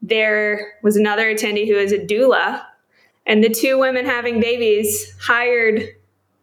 there 0.00 0.74
was 0.82 0.96
another 0.96 1.34
attendee 1.34 1.66
who 1.66 1.74
is 1.74 1.92
a 1.92 1.98
doula, 1.98 2.62
and 3.26 3.42
the 3.42 3.48
two 3.48 3.78
women 3.78 4.04
having 4.04 4.40
babies 4.40 5.14
hired 5.20 5.82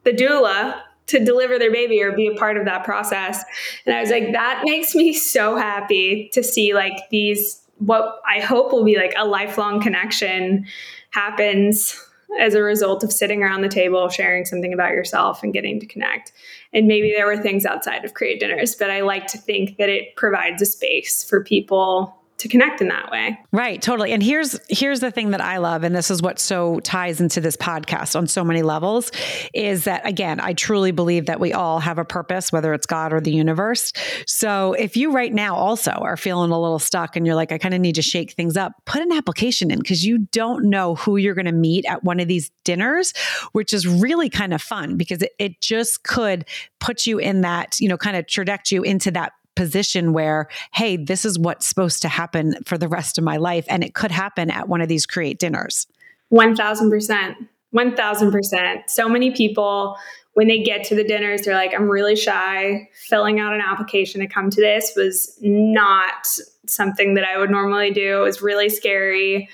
the 0.04 0.12
doula 0.12 0.82
to 1.08 1.24
deliver 1.24 1.58
their 1.58 1.72
baby 1.72 2.02
or 2.04 2.12
be 2.12 2.28
a 2.28 2.36
part 2.36 2.56
of 2.56 2.66
that 2.66 2.84
process. 2.84 3.44
And 3.86 3.96
I 3.96 4.02
was 4.02 4.12
like, 4.12 4.32
that 4.32 4.62
makes 4.64 4.94
me 4.94 5.12
so 5.12 5.56
happy 5.56 6.30
to 6.34 6.44
see 6.44 6.74
like 6.74 7.10
these 7.10 7.62
what 7.80 8.22
I 8.28 8.42
hope 8.42 8.72
will 8.72 8.84
be 8.84 8.98
like 8.98 9.14
a 9.18 9.26
lifelong 9.26 9.82
connection 9.82 10.66
happens 11.12 11.98
as 12.40 12.54
a 12.54 12.62
result 12.62 13.04
of 13.04 13.12
sitting 13.12 13.42
around 13.42 13.62
the 13.62 13.70
table, 13.70 14.08
sharing 14.10 14.46
something 14.46 14.74
about 14.74 14.92
yourself 14.92 15.42
and 15.42 15.54
getting 15.54 15.80
to 15.80 15.86
connect. 15.86 16.32
And 16.74 16.88
maybe 16.88 17.12
there 17.16 17.26
were 17.26 17.38
things 17.38 17.66
outside 17.66 18.06
of 18.06 18.14
create 18.14 18.40
dinners, 18.40 18.76
but 18.76 18.92
I 18.92 19.02
like 19.02 19.28
to 19.28 19.38
think 19.38 19.78
that 19.78 19.90
it 19.90 20.16
provides 20.16 20.62
a 20.62 20.66
space 20.66 21.24
for 21.24 21.44
people 21.44 22.19
to 22.40 22.48
connect 22.48 22.82
in 22.82 22.88
that 22.88 23.12
way. 23.12 23.38
Right, 23.52 23.82
totally. 23.82 24.14
And 24.14 24.24
here's 24.24 24.60
here's 24.70 25.02
the 25.02 25.12
thing 25.12 25.32
that 25.32 25.42
I 25.42 25.58
love 25.58 25.84
and 25.84 25.96
this 25.96 26.10
is 26.10 26.22
what 26.22 26.40
so 26.40 26.80
ties 26.80 27.20
into 27.20 27.42
this 27.42 27.58
podcast 27.58 28.16
on 28.16 28.28
so 28.28 28.44
many 28.44 28.62
levels 28.62 29.12
is 29.54 29.84
that 29.84 30.08
again, 30.08 30.40
I 30.40 30.54
truly 30.54 30.92
believe 30.92 31.26
that 31.26 31.40
we 31.40 31.54
all 31.54 31.80
have 31.80 31.98
a 31.98 32.06
purpose 32.06 32.52
whether 32.52 32.74
it's 32.74 32.86
God 32.86 33.14
or 33.14 33.20
the 33.20 33.32
universe. 33.32 33.92
So 34.26 34.74
if 34.74 34.96
you 34.96 35.12
right 35.12 35.34
now 35.34 35.56
also 35.56 35.92
are 35.92 36.18
feeling 36.18 36.52
a 36.52 36.60
little 36.60 36.80
stuck 36.80 37.16
and 37.16 37.26
you're 37.26 37.36
like 37.36 37.52
I 37.52 37.58
kind 37.58 37.74
of 37.74 37.82
need 37.82 37.96
to 37.96 38.02
shake 38.02 38.32
things 38.32 38.56
up, 38.56 38.74
put 38.86 39.02
an 39.02 39.12
application 39.12 39.70
in 39.70 39.80
because 39.80 40.06
you 40.06 40.20
don't 40.32 40.70
know 40.70 40.96
who 40.96 41.18
you're 41.18 41.36
going 41.36 41.46
to 41.46 41.52
meet 41.52 41.86
at 41.86 42.04
one 42.04 42.20
of 42.20 42.28
these 42.28 42.52
dinners, 42.64 43.14
which 43.52 43.74
is 43.74 43.86
really 43.86 44.30
kind 44.30 44.54
of 44.54 44.62
fun 44.62 44.96
because 44.96 45.22
it, 45.22 45.34
it 45.40 45.62
just 45.62 46.04
could 46.04 46.46
put 46.80 47.06
you 47.06 47.20
in 47.20 47.42
that, 47.42 47.80
you 47.80 47.90
know, 47.90 47.98
kind 47.98 48.16
of 48.16 48.28
traject 48.28 48.72
you 48.72 48.82
into 48.84 49.12
that 49.12 49.34
position 49.60 50.14
where, 50.14 50.48
hey, 50.74 50.96
this 50.96 51.26
is 51.26 51.38
what's 51.38 51.66
supposed 51.66 52.02
to 52.02 52.08
happen 52.08 52.56
for 52.66 52.78
the 52.78 52.88
rest 52.88 53.18
of 53.18 53.26
my 53.26 53.36
life. 53.36 53.66
And 53.68 53.84
it 53.84 53.94
could 53.94 54.10
happen 54.10 54.50
at 54.50 54.70
one 54.70 54.80
of 54.80 54.88
these 54.88 55.06
create 55.06 55.38
dinners. 55.38 55.86
1000%. 56.32 57.36
1000%. 57.76 58.84
So 58.88 59.10
many 59.10 59.32
people, 59.32 59.98
when 60.32 60.48
they 60.48 60.64
get 60.64 60.86
to 60.86 60.96
the 60.96 61.04
dinners, 61.04 61.42
they're 61.42 61.56
like, 61.56 61.74
I'm 61.76 61.90
really 61.90 62.16
shy. 62.16 62.88
Filling 63.10 63.42
out 63.42 63.54
an 63.54 63.60
application 63.60 64.22
to 64.22 64.28
come 64.28 64.50
to 64.50 64.62
this 64.62 64.94
was 64.96 65.38
not 65.42 66.26
something 66.66 67.16
that 67.16 67.26
I 67.26 67.38
would 67.38 67.52
normally 67.52 67.92
do. 67.92 68.22
It 68.22 68.24
was 68.24 68.42
really 68.42 68.70
scary. 68.70 69.50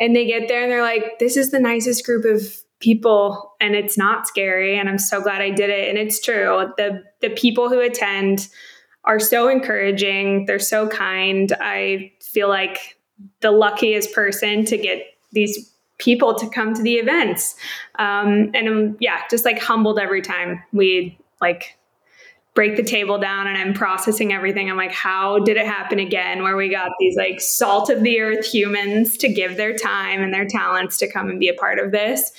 And 0.00 0.16
they 0.16 0.24
get 0.24 0.48
there 0.48 0.62
and 0.62 0.72
they're 0.72 0.80
like, 0.80 1.18
this 1.18 1.36
is 1.36 1.50
the 1.50 1.60
nicest 1.60 2.06
group 2.06 2.24
of 2.24 2.56
people 2.80 3.54
and 3.60 3.74
it's 3.74 3.98
not 3.98 4.26
scary 4.26 4.76
and 4.76 4.88
I'm 4.88 4.98
so 4.98 5.20
glad 5.20 5.40
I 5.40 5.50
did 5.50 5.70
it 5.70 5.88
and 5.88 5.96
it's 5.96 6.20
true 6.20 6.72
the 6.76 7.04
the 7.20 7.30
people 7.30 7.68
who 7.68 7.78
attend 7.78 8.48
are 9.04 9.20
so 9.20 9.48
encouraging 9.48 10.46
they're 10.46 10.58
so 10.58 10.88
kind 10.88 11.52
I 11.60 12.12
feel 12.20 12.48
like 12.48 12.96
the 13.40 13.50
luckiest 13.50 14.12
person 14.12 14.64
to 14.66 14.76
get 14.76 15.06
these 15.32 15.72
people 15.98 16.34
to 16.34 16.48
come 16.48 16.74
to 16.74 16.82
the 16.82 16.94
events 16.94 17.54
um, 17.98 18.50
and 18.54 18.68
I'm 18.68 18.96
yeah 19.00 19.22
just 19.30 19.44
like 19.44 19.60
humbled 19.60 19.98
every 19.98 20.22
time 20.22 20.62
we 20.72 21.18
like 21.40 21.76
break 22.54 22.76
the 22.76 22.82
table 22.82 23.18
down 23.18 23.46
and 23.46 23.56
I'm 23.56 23.72
processing 23.72 24.32
everything. 24.32 24.70
I'm 24.70 24.76
like, 24.76 24.92
how 24.92 25.38
did 25.38 25.56
it 25.56 25.66
happen 25.66 25.98
again? 25.98 26.42
Where 26.42 26.56
we 26.56 26.68
got 26.68 26.90
these 27.00 27.16
like 27.16 27.40
salt 27.40 27.88
of 27.88 28.02
the 28.02 28.20
earth 28.20 28.44
humans 28.44 29.16
to 29.18 29.32
give 29.32 29.56
their 29.56 29.74
time 29.74 30.22
and 30.22 30.34
their 30.34 30.46
talents 30.46 30.98
to 30.98 31.10
come 31.10 31.30
and 31.30 31.40
be 31.40 31.48
a 31.48 31.54
part 31.54 31.78
of 31.78 31.92
this. 31.92 32.30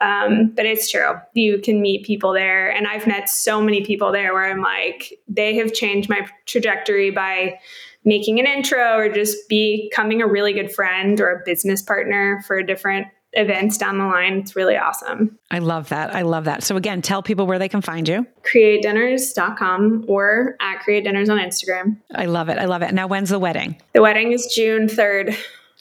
Um, 0.00 0.52
but 0.56 0.64
it's 0.64 0.90
true. 0.90 1.12
You 1.34 1.58
can 1.58 1.80
meet 1.82 2.06
people 2.06 2.32
there. 2.32 2.70
And 2.70 2.86
I've 2.86 3.06
met 3.06 3.28
so 3.28 3.60
many 3.60 3.84
people 3.84 4.12
there 4.12 4.32
where 4.32 4.50
I'm 4.50 4.62
like, 4.62 5.18
they 5.28 5.56
have 5.56 5.74
changed 5.74 6.08
my 6.08 6.26
trajectory 6.46 7.10
by 7.10 7.58
making 8.04 8.40
an 8.40 8.46
intro 8.46 8.96
or 8.96 9.10
just 9.10 9.36
becoming 9.48 10.22
a 10.22 10.26
really 10.26 10.54
good 10.54 10.72
friend 10.72 11.20
or 11.20 11.28
a 11.30 11.42
business 11.44 11.82
partner 11.82 12.42
for 12.46 12.62
different 12.62 13.08
events 13.34 13.78
down 13.78 13.98
the 13.98 14.04
line. 14.04 14.38
It's 14.38 14.56
really 14.56 14.76
awesome. 14.76 15.38
I 15.50 15.60
love 15.60 15.90
that. 15.90 16.14
I 16.14 16.22
love 16.22 16.44
that. 16.46 16.62
So 16.62 16.76
again, 16.76 17.02
tell 17.02 17.22
people 17.22 17.46
where 17.46 17.58
they 17.58 17.68
can 17.68 17.80
find 17.80 18.08
you. 18.08 18.26
CreateDinners.com 18.42 20.06
or 20.08 20.56
at 20.60 20.80
Create 20.80 21.04
Dinners 21.04 21.28
on 21.28 21.38
Instagram. 21.38 21.98
I 22.14 22.24
love 22.24 22.48
it. 22.48 22.58
I 22.58 22.64
love 22.64 22.82
it. 22.82 22.92
Now 22.92 23.06
when's 23.06 23.30
the 23.30 23.38
wedding? 23.38 23.80
The 23.92 24.02
wedding 24.02 24.32
is 24.32 24.52
June 24.54 24.86
3rd. 24.86 25.36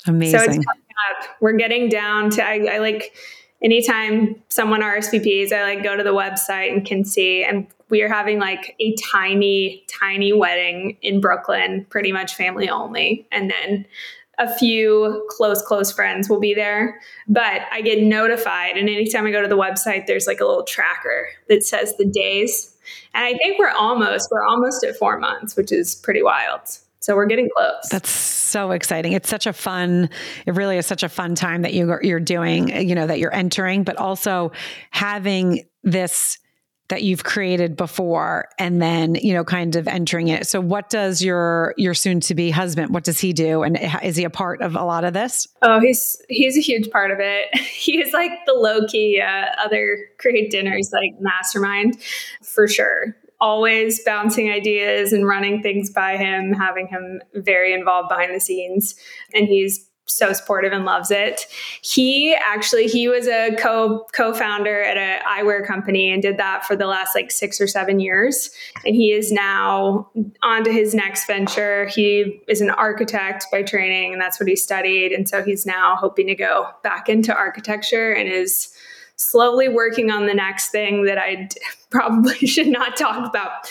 Amazing. 0.05 0.39
So 0.39 0.45
it's 0.45 0.53
coming 0.53 0.65
up. 0.65 1.27
We're 1.39 1.53
getting 1.53 1.89
down 1.89 2.29
to 2.31 2.43
I, 2.43 2.75
I 2.75 2.77
like 2.79 3.13
anytime 3.61 4.41
someone 4.49 4.81
RSVPs, 4.81 5.51
I 5.51 5.63
like 5.63 5.83
go 5.83 5.95
to 5.95 6.03
the 6.03 6.13
website 6.13 6.71
and 6.71 6.85
can 6.85 7.03
see. 7.03 7.43
And 7.43 7.67
we 7.89 8.01
are 8.01 8.09
having 8.09 8.39
like 8.39 8.75
a 8.79 8.95
tiny, 8.95 9.83
tiny 9.87 10.33
wedding 10.33 10.97
in 11.01 11.21
Brooklyn, 11.21 11.85
pretty 11.89 12.11
much 12.11 12.35
family 12.35 12.69
only. 12.69 13.27
And 13.31 13.51
then 13.51 13.85
a 14.37 14.51
few 14.53 15.27
close, 15.29 15.61
close 15.61 15.91
friends 15.91 16.29
will 16.29 16.39
be 16.39 16.53
there. 16.53 16.99
But 17.27 17.63
I 17.71 17.81
get 17.81 18.01
notified. 18.01 18.77
And 18.77 18.87
anytime 18.87 19.25
I 19.25 19.31
go 19.31 19.41
to 19.41 19.47
the 19.47 19.57
website, 19.57 20.07
there's 20.07 20.27
like 20.27 20.39
a 20.39 20.45
little 20.45 20.63
tracker 20.63 21.27
that 21.49 21.63
says 21.63 21.95
the 21.97 22.05
days. 22.05 22.75
And 23.13 23.25
I 23.25 23.37
think 23.37 23.59
we're 23.59 23.69
almost, 23.69 24.29
we're 24.31 24.45
almost 24.45 24.83
at 24.83 24.95
four 24.95 25.19
months, 25.19 25.55
which 25.55 25.71
is 25.71 25.95
pretty 25.95 26.23
wild. 26.23 26.61
So 26.99 27.15
we're 27.15 27.27
getting 27.27 27.49
close. 27.55 27.87
That's 27.89 28.09
so 28.09 28.71
exciting. 28.71 29.13
It's 29.13 29.29
such 29.29 29.47
a 29.47 29.53
fun, 29.53 30.09
it 30.45 30.55
really 30.55 30.77
is 30.77 30.85
such 30.85 31.03
a 31.03 31.09
fun 31.09 31.35
time 31.35 31.61
that 31.61 31.73
you, 31.73 31.97
you're 32.01 32.19
doing, 32.19 32.87
you 32.87 32.95
know, 32.95 33.07
that 33.07 33.19
you're 33.19 33.33
entering, 33.33 33.83
but 33.83 33.97
also 33.97 34.51
having 34.91 35.65
this 35.83 36.37
that 36.89 37.03
you've 37.03 37.23
created 37.23 37.77
before 37.77 38.49
and 38.57 38.81
then 38.81 39.15
you 39.15 39.33
know 39.33 39.43
kind 39.43 39.75
of 39.75 39.87
entering 39.87 40.27
it. 40.27 40.47
So 40.47 40.59
what 40.59 40.89
does 40.89 41.23
your 41.23 41.73
your 41.77 41.93
soon 41.93 42.19
to 42.21 42.35
be 42.35 42.49
husband 42.49 42.93
what 42.93 43.03
does 43.03 43.19
he 43.19 43.31
do? 43.31 43.63
And 43.63 43.79
is 44.03 44.15
he 44.15 44.23
a 44.23 44.29
part 44.29 44.61
of 44.61 44.75
a 44.75 44.83
lot 44.83 45.03
of 45.03 45.13
this? 45.13 45.47
Oh 45.61 45.79
he's 45.79 46.21
he's 46.27 46.57
a 46.57 46.61
huge 46.61 46.89
part 46.89 47.11
of 47.11 47.19
it. 47.19 47.55
He's 47.79 48.11
like 48.13 48.31
the 48.45 48.53
low 48.53 48.85
key 48.87 49.21
uh, 49.21 49.45
other 49.63 49.97
create 50.17 50.51
dinners 50.51 50.91
like 50.91 51.19
mastermind 51.21 51.97
for 52.43 52.67
sure 52.67 53.15
always 53.41 54.03
bouncing 54.03 54.51
ideas 54.51 55.13
and 55.13 55.27
running 55.27 55.61
things 55.61 55.89
by 55.89 56.17
him, 56.17 56.53
having 56.53 56.87
him 56.87 57.21
very 57.35 57.73
involved 57.73 58.09
behind 58.09 58.35
the 58.35 58.39
scenes. 58.39 58.95
And 59.33 59.47
he's 59.47 59.89
so 60.09 60.33
supportive 60.33 60.73
and 60.73 60.85
loves 60.85 61.11
it. 61.11 61.45
He 61.81 62.35
actually 62.35 62.87
he 62.87 63.07
was 63.07 63.27
a 63.27 63.55
co 63.55 64.05
co-founder 64.13 64.81
at 64.81 64.97
a 64.97 65.23
eyewear 65.25 65.65
company 65.65 66.11
and 66.11 66.21
did 66.21 66.37
that 66.37 66.65
for 66.65 66.75
the 66.75 66.87
last 66.87 67.15
like 67.15 67.31
6 67.31 67.61
or 67.61 67.67
7 67.67 67.99
years 67.99 68.49
and 68.85 68.95
he 68.95 69.11
is 69.11 69.31
now 69.31 70.09
on 70.41 70.63
to 70.63 70.71
his 70.71 70.93
next 70.93 71.27
venture. 71.27 71.85
He 71.87 72.41
is 72.47 72.61
an 72.61 72.71
architect 72.71 73.45
by 73.51 73.63
training 73.63 74.13
and 74.13 74.21
that's 74.21 74.39
what 74.39 74.49
he 74.49 74.55
studied 74.55 75.11
and 75.11 75.29
so 75.29 75.43
he's 75.43 75.65
now 75.65 75.95
hoping 75.95 76.27
to 76.27 76.35
go 76.35 76.67
back 76.83 77.07
into 77.07 77.35
architecture 77.35 78.11
and 78.11 78.27
is 78.27 78.73
slowly 79.15 79.67
working 79.67 80.09
on 80.09 80.27
the 80.27 80.33
next 80.33 80.69
thing 80.69 81.05
that 81.05 81.17
I 81.17 81.49
probably 81.89 82.35
should 82.47 82.67
not 82.67 82.97
talk 82.97 83.27
about 83.27 83.67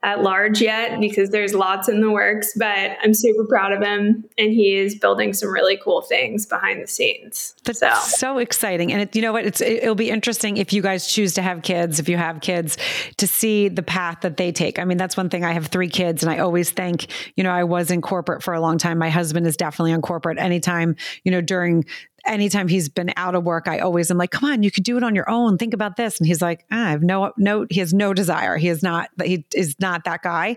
at 0.00 0.22
large 0.22 0.60
yet 0.60 1.00
because 1.00 1.30
there's 1.30 1.54
lots 1.54 1.88
in 1.88 2.00
the 2.00 2.10
works, 2.10 2.52
but 2.56 2.96
I'm 3.02 3.12
super 3.12 3.44
proud 3.44 3.72
of 3.72 3.82
him 3.82 4.24
and 4.38 4.52
he 4.52 4.76
is 4.76 4.94
building 4.94 5.32
some 5.32 5.52
really 5.52 5.76
cool 5.76 6.02
things 6.02 6.46
behind 6.46 6.80
the 6.80 6.86
scenes. 6.86 7.56
That's 7.64 7.80
so, 7.80 7.92
so 7.94 8.38
exciting. 8.38 8.92
And 8.92 9.02
it, 9.02 9.16
you 9.16 9.22
know 9.22 9.32
what? 9.32 9.44
It's, 9.44 9.60
it'll 9.60 9.96
be 9.96 10.08
interesting 10.08 10.56
if 10.56 10.72
you 10.72 10.82
guys 10.82 11.08
choose 11.08 11.34
to 11.34 11.42
have 11.42 11.62
kids, 11.62 11.98
if 11.98 12.08
you 12.08 12.16
have 12.16 12.40
kids 12.40 12.78
to 13.16 13.26
see 13.26 13.68
the 13.68 13.82
path 13.82 14.18
that 14.20 14.36
they 14.36 14.52
take. 14.52 14.78
I 14.78 14.84
mean, 14.84 14.98
that's 14.98 15.16
one 15.16 15.30
thing 15.30 15.44
I 15.44 15.52
have 15.52 15.66
three 15.66 15.88
kids 15.88 16.22
and 16.22 16.30
I 16.30 16.38
always 16.38 16.70
think, 16.70 17.08
you 17.34 17.42
know, 17.42 17.50
I 17.50 17.64
was 17.64 17.90
in 17.90 18.00
corporate 18.00 18.44
for 18.44 18.54
a 18.54 18.60
long 18.60 18.78
time. 18.78 18.98
My 18.98 19.10
husband 19.10 19.48
is 19.48 19.56
definitely 19.56 19.94
on 19.94 20.02
corporate 20.02 20.38
anytime, 20.38 20.94
you 21.24 21.32
know, 21.32 21.40
during 21.40 21.84
anytime 22.28 22.68
he's 22.68 22.88
been 22.88 23.12
out 23.16 23.34
of 23.34 23.44
work, 23.44 23.66
I 23.66 23.78
always 23.78 24.10
am 24.10 24.18
like, 24.18 24.30
come 24.30 24.50
on, 24.50 24.62
you 24.62 24.70
could 24.70 24.84
do 24.84 24.96
it 24.96 25.02
on 25.02 25.14
your 25.14 25.28
own. 25.28 25.58
Think 25.58 25.74
about 25.74 25.96
this. 25.96 26.18
And 26.18 26.26
he's 26.26 26.42
like, 26.42 26.64
ah, 26.70 26.88
I 26.88 26.90
have 26.90 27.02
no, 27.02 27.32
no, 27.36 27.66
he 27.70 27.80
has 27.80 27.94
no 27.94 28.14
desire. 28.14 28.56
He 28.56 28.68
is 28.68 28.82
not, 28.82 29.10
he 29.22 29.44
is 29.54 29.76
not 29.80 30.04
that 30.04 30.22
guy. 30.22 30.56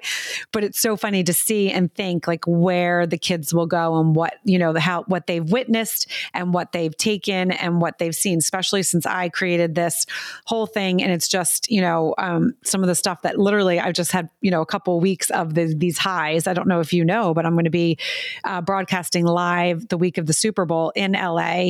But 0.52 0.64
it's 0.64 0.80
so 0.80 0.96
funny 0.96 1.24
to 1.24 1.34
see 1.34 1.72
and 1.72 1.94
think 1.94 2.28
like 2.28 2.46
where 2.46 3.08
the 3.08 3.18
kids 3.18 3.54
will 3.54 3.66
go 3.66 4.00
and 4.00 4.16
what, 4.16 4.36
you 4.44 4.60
know, 4.60 4.74
the 4.74 4.80
how, 4.80 5.04
what 5.04 5.28
they've 5.28 5.50
witnessed 5.50 6.08
and 6.34 6.54
what 6.54 6.72
they've 6.72 6.96
taken 6.96 7.52
and 7.52 7.82
what 7.82 7.98
they've 7.98 8.16
seen, 8.16 8.40
especially 8.40 8.84
since 8.84 9.06
I 9.06 9.30
created 9.30 9.76
this 9.76 10.06
whole 10.46 10.68
thing. 10.68 11.02
And 11.02 11.12
it's 11.12 11.28
just, 11.28 11.72
you 11.72 11.82
know, 11.82 12.14
um, 12.18 12.54
some 12.64 12.82
of 12.82 12.88
the 12.88 12.96
stuff 12.96 13.22
that 13.22 13.40
literally 13.40 13.80
I've 13.80 13.94
just 13.94 14.12
had, 14.12 14.30
you 14.42 14.52
know, 14.52 14.62
a 14.62 14.66
couple 14.66 15.00
weeks 15.00 15.30
of 15.30 15.54
the, 15.54 15.74
these 15.76 15.98
highs. 15.98 16.48
I 16.48 16.54
don't 16.54 16.68
know 16.68 16.82
if 16.82 16.94
you 16.94 17.06
know, 17.06 17.34
but 17.34 17.46
I'm 17.46 17.54
going 17.54 17.66
to 17.66 17.70
be 17.72 17.98
uh, 18.44 18.62
broadcasting 18.62 19.26
live 19.26 19.88
the 19.88 19.98
week 19.98 20.18
of 20.18 20.26
the 20.26 20.34
Super 20.34 20.66
Bowl 20.66 20.92
in 20.96 21.14
LA 21.14 21.61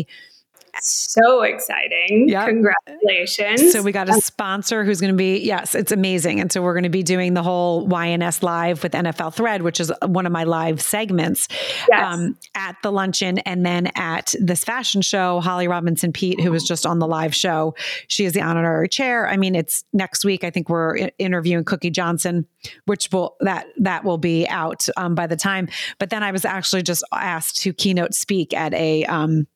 so 0.80 1.42
exciting. 1.42 2.30
Yep. 2.30 2.48
Congratulations. 2.48 3.72
So 3.72 3.82
we 3.82 3.92
got 3.92 4.10
a 4.10 4.14
sponsor 4.22 4.84
who's 4.84 5.02
going 5.02 5.14
to 5.14 5.18
be, 5.18 5.40
yes, 5.40 5.76
it's 5.76 5.92
amazing. 5.92 6.40
And 6.40 6.52
so 6.52 6.62
we're 6.62 6.74
going 6.74 6.84
to 6.84 6.90
be 6.90 7.04
doing 7.04 7.34
the 7.34 7.44
whole 7.44 7.88
YNS 7.88 8.42
live 8.42 8.82
with 8.84 8.94
NFL 8.94 9.34
Thread, 9.34 9.62
which 9.62 9.80
is 9.80 9.92
one 10.06 10.26
of 10.26 10.32
my 10.32 10.44
live 10.44 10.82
segments 10.82 11.48
yes. 11.90 12.04
um, 12.04 12.38
at 12.56 12.76
the 12.84 12.92
luncheon. 12.92 13.40
And 13.40 13.66
then 13.66 13.92
at 13.96 14.34
this 14.40 14.64
fashion 14.64 15.02
show, 15.02 15.40
Holly 15.40 15.68
Robinson 15.68 16.14
Peete, 16.14 16.40
who 16.40 16.52
was 16.52 16.64
just 16.64 16.86
on 16.86 17.00
the 17.00 17.08
live 17.08 17.36
show, 17.36 17.76
she 18.08 18.26
is 18.26 18.34
the 18.34 18.42
honorary 18.42 18.90
chair. 18.90 19.28
I 19.28 19.38
mean, 19.38 19.56
it's 19.56 19.84
next 19.94 20.24
week. 20.24 20.44
I 20.44 20.50
think 20.50 20.70
we're 20.70 21.10
interviewing 21.18 21.66
Cookie 21.66 21.92
Johnson, 21.92 22.48
which 22.86 23.10
will, 23.12 23.36
that, 23.42 23.68
that 23.78 24.04
will 24.04 24.18
be 24.18 24.48
out 24.48 24.88
um, 24.98 25.16
by 25.16 25.28
the 25.28 25.36
time. 25.36 25.68
But 26.00 26.10
then 26.10 26.24
I 26.24 26.32
was 26.32 26.46
actually 26.46 26.84
just 26.84 27.04
asked 27.12 27.62
to 27.64 27.74
keynote 27.74 28.14
speak 28.14 28.54
at 28.54 28.74
a, 28.74 29.04
um, 29.06 29.48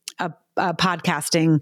uh, 0.57 0.73
podcasting 0.73 1.61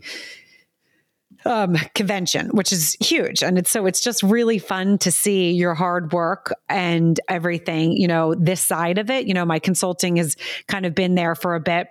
um, 1.46 1.76
convention, 1.94 2.50
which 2.50 2.72
is 2.72 2.96
huge. 3.00 3.44
And 3.44 3.58
it's 3.58 3.70
so 3.70 3.86
it's 3.86 4.02
just 4.02 4.24
really 4.24 4.60
fun 4.60 4.98
to 5.00 5.12
see 5.12 5.52
your 5.52 5.74
hard 5.74 6.14
work 6.14 6.54
and 6.70 7.20
everything, 7.28 7.94
you 7.94 8.08
know, 8.08 8.34
this 8.36 8.62
side 8.62 8.98
of 8.98 9.10
it. 9.10 9.28
You 9.28 9.34
know, 9.34 9.46
my 9.46 9.60
consulting 9.60 10.18
has 10.18 10.36
kind 10.68 10.86
of 10.86 10.96
been 10.96 11.16
there 11.16 11.36
for 11.36 11.56
a 11.56 11.60
bit 11.60 11.88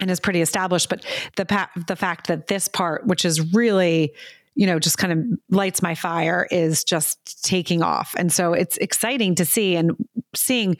and 0.00 0.10
is 0.10 0.20
pretty 0.20 0.40
established, 0.40 0.88
but 0.88 1.04
the 1.36 1.46
pa- 1.46 1.70
the 1.88 1.96
fact 1.96 2.28
that 2.28 2.48
this 2.48 2.68
part, 2.68 3.06
which 3.06 3.24
is 3.24 3.54
really 3.54 4.12
you 4.56 4.66
know 4.66 4.78
just 4.78 4.98
kind 4.98 5.12
of 5.12 5.38
lights 5.50 5.82
my 5.82 5.94
fire 5.94 6.48
is 6.50 6.82
just 6.82 7.44
taking 7.44 7.82
off 7.82 8.14
and 8.18 8.32
so 8.32 8.54
it's 8.54 8.78
exciting 8.78 9.34
to 9.34 9.44
see 9.44 9.76
and 9.76 9.92
seeing 10.34 10.78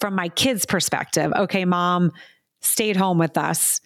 from 0.00 0.14
my 0.14 0.30
kids 0.30 0.64
perspective 0.64 1.30
okay 1.36 1.66
mom 1.66 2.10
stayed 2.62 2.96
home 2.96 3.18
with 3.18 3.36
us 3.36 3.82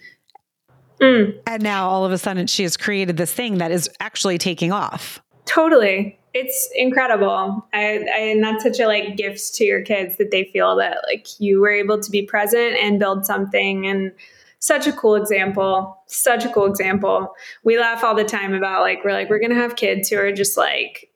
Mm. 1.02 1.36
And 1.46 1.62
now 1.62 1.88
all 1.88 2.04
of 2.04 2.12
a 2.12 2.18
sudden 2.18 2.46
she 2.46 2.62
has 2.62 2.76
created 2.76 3.16
this 3.16 3.32
thing 3.32 3.58
that 3.58 3.72
is 3.72 3.90
actually 4.00 4.38
taking 4.38 4.72
off. 4.72 5.20
Totally. 5.44 6.18
It's 6.32 6.70
incredible. 6.76 7.66
I, 7.74 8.06
I, 8.14 8.18
and 8.20 8.42
that's 8.42 8.62
such 8.62 8.78
a 8.80 8.86
like 8.86 9.16
gift 9.16 9.54
to 9.56 9.64
your 9.64 9.82
kids 9.82 10.16
that 10.18 10.30
they 10.30 10.44
feel 10.44 10.76
that 10.76 10.98
like 11.06 11.26
you 11.38 11.60
were 11.60 11.70
able 11.70 12.00
to 12.00 12.10
be 12.10 12.22
present 12.22 12.76
and 12.76 12.98
build 12.98 13.26
something 13.26 13.86
and 13.86 14.12
such 14.60 14.86
a 14.86 14.92
cool 14.92 15.16
example. 15.16 16.00
Such 16.06 16.44
a 16.44 16.48
cool 16.48 16.66
example. 16.66 17.34
We 17.64 17.78
laugh 17.78 18.04
all 18.04 18.14
the 18.14 18.24
time 18.24 18.54
about 18.54 18.82
like 18.82 19.04
we're 19.04 19.12
like 19.12 19.28
we're 19.28 19.40
going 19.40 19.50
to 19.50 19.56
have 19.56 19.74
kids 19.74 20.08
who 20.08 20.16
are 20.18 20.32
just 20.32 20.56
like 20.56 21.10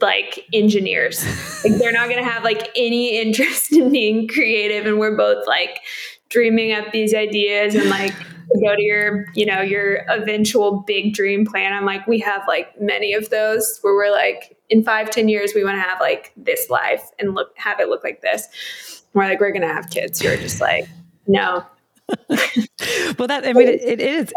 like 0.00 0.46
engineers. 0.52 1.24
like 1.64 1.78
they're 1.78 1.92
not 1.92 2.08
going 2.10 2.22
to 2.22 2.30
have 2.30 2.44
like 2.44 2.70
any 2.76 3.18
interest 3.18 3.72
in 3.76 3.90
being 3.90 4.28
creative 4.28 4.86
and 4.86 4.98
we're 4.98 5.16
both 5.16 5.46
like 5.46 5.80
dreaming 6.28 6.72
up 6.72 6.92
these 6.92 7.14
ideas 7.14 7.74
and 7.74 7.88
like 7.88 8.14
go 8.60 8.76
to 8.76 8.82
your, 8.82 9.26
you 9.34 9.46
know, 9.46 9.60
your 9.60 10.04
eventual 10.08 10.82
big 10.86 11.14
dream 11.14 11.46
plan. 11.46 11.72
I'm 11.72 11.84
like, 11.84 12.06
we 12.06 12.18
have 12.20 12.42
like 12.46 12.80
many 12.80 13.14
of 13.14 13.30
those 13.30 13.78
where 13.82 13.94
we're 13.94 14.12
like, 14.12 14.56
in 14.68 14.82
five, 14.82 15.10
ten 15.10 15.28
years, 15.28 15.52
we 15.54 15.64
want 15.64 15.76
to 15.76 15.82
have 15.82 16.00
like 16.00 16.32
this 16.36 16.70
life 16.70 17.10
and 17.18 17.34
look, 17.34 17.52
have 17.56 17.78
it 17.78 17.88
look 17.88 18.02
like 18.02 18.22
this. 18.22 19.02
We're 19.12 19.24
like, 19.24 19.40
we're 19.40 19.52
going 19.52 19.62
to 19.62 19.68
have 19.68 19.90
kids. 19.90 20.22
You're 20.22 20.36
just 20.36 20.60
like, 20.60 20.88
no. 21.26 21.66
well, 22.28 23.28
that, 23.28 23.42
I 23.46 23.52
mean, 23.52 23.68
it, 23.68 23.82
it 23.82 24.00
is. 24.00 24.32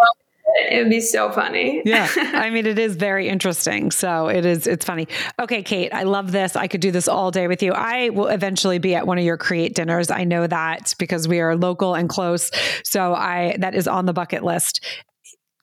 It 0.58 0.82
would 0.82 0.90
be 0.90 1.02
so 1.02 1.32
funny. 1.32 1.82
yeah. 1.86 2.10
I 2.18 2.50
mean, 2.50 2.66
it 2.66 2.80
is 2.80 2.96
very 2.96 3.28
interesting. 3.28 3.92
So 3.92 4.28
it 4.28 4.46
is, 4.46 4.68
it's 4.68 4.86
funny. 4.86 5.08
Okay, 5.40 5.62
Kate, 5.62 5.94
I 5.94 6.04
love 6.04 6.32
this. 6.32 6.56
I 6.56 6.68
could 6.68 6.82
do 6.82 6.92
this 6.92 7.08
all 7.08 7.30
day 7.30 7.48
with 7.48 7.62
you. 7.62 7.74
I 7.74 8.10
will 8.10 8.28
eventually 8.28 8.80
be 8.80 8.96
at 8.96 9.06
one 9.06 9.18
of 9.18 9.24
your 9.26 9.38
create 9.38 9.76
dinners. 9.76 10.10
I 10.10 10.24
know 10.24 10.48
that 10.48 10.94
because 10.98 11.28
we 11.28 11.42
are 11.42 11.56
local 11.58 11.94
and 11.94 12.08
close. 12.08 12.52
So 12.84 13.14
I, 13.14 13.58
that 13.60 13.76
is 13.76 13.88
on 13.88 14.06
the 14.06 14.14
bucket 14.14 14.44
list. 14.44 14.84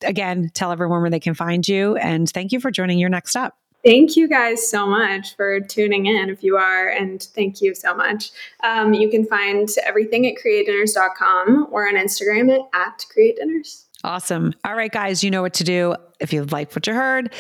Again, 0.05 0.50
tell 0.52 0.72
everyone 0.72 1.00
where 1.00 1.11
they 1.11 1.20
can 1.20 1.35
find 1.35 1.66
you. 1.66 1.96
And 1.96 2.28
thank 2.28 2.52
you 2.52 2.61
for 2.61 2.70
joining 2.70 2.98
your 2.98 3.09
next 3.09 3.35
up. 3.35 3.55
Thank 3.85 4.16
you 4.16 4.28
guys 4.28 4.68
so 4.70 4.87
much 4.87 5.35
for 5.35 5.59
tuning 5.59 6.07
in 6.07 6.31
if 6.31 6.44
you 6.44 6.57
are, 6.57 6.88
and 6.88 7.20
thank 7.20 7.61
you 7.61 7.74
so 7.74 7.96
much. 7.96 8.31
Um, 8.62 8.94
you 8.94 9.11
can 9.11 9.26
find 9.26 9.68
everything 9.85 10.24
at 10.24 10.35
createdinners.com 10.35 11.66
or 11.72 11.88
on 11.88 11.94
Instagram 11.94 12.52
at, 12.52 12.61
at 12.72 13.05
createdinners. 13.12 13.87
Awesome. 14.04 14.52
All 14.64 14.74
right, 14.74 14.90
guys, 14.90 15.22
you 15.22 15.30
know 15.30 15.42
what 15.42 15.54
to 15.54 15.64
do. 15.64 15.94
If 16.18 16.32
you 16.32 16.44
like 16.44 16.74
what 16.74 16.86
you 16.86 16.94
heard, 16.94 17.32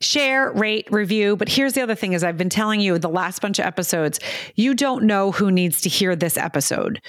share, 0.00 0.52
rate, 0.52 0.88
review. 0.90 1.36
But 1.36 1.48
here's 1.48 1.72
the 1.72 1.82
other 1.82 1.94
thing 1.94 2.12
is 2.12 2.22
I've 2.22 2.36
been 2.36 2.50
telling 2.50 2.80
you 2.80 2.98
the 2.98 3.08
last 3.08 3.40
bunch 3.40 3.58
of 3.58 3.64
episodes, 3.64 4.20
you 4.54 4.74
don't 4.74 5.04
know 5.04 5.32
who 5.32 5.50
needs 5.50 5.80
to 5.82 5.88
hear 5.88 6.14
this 6.14 6.36
episode 6.36 7.00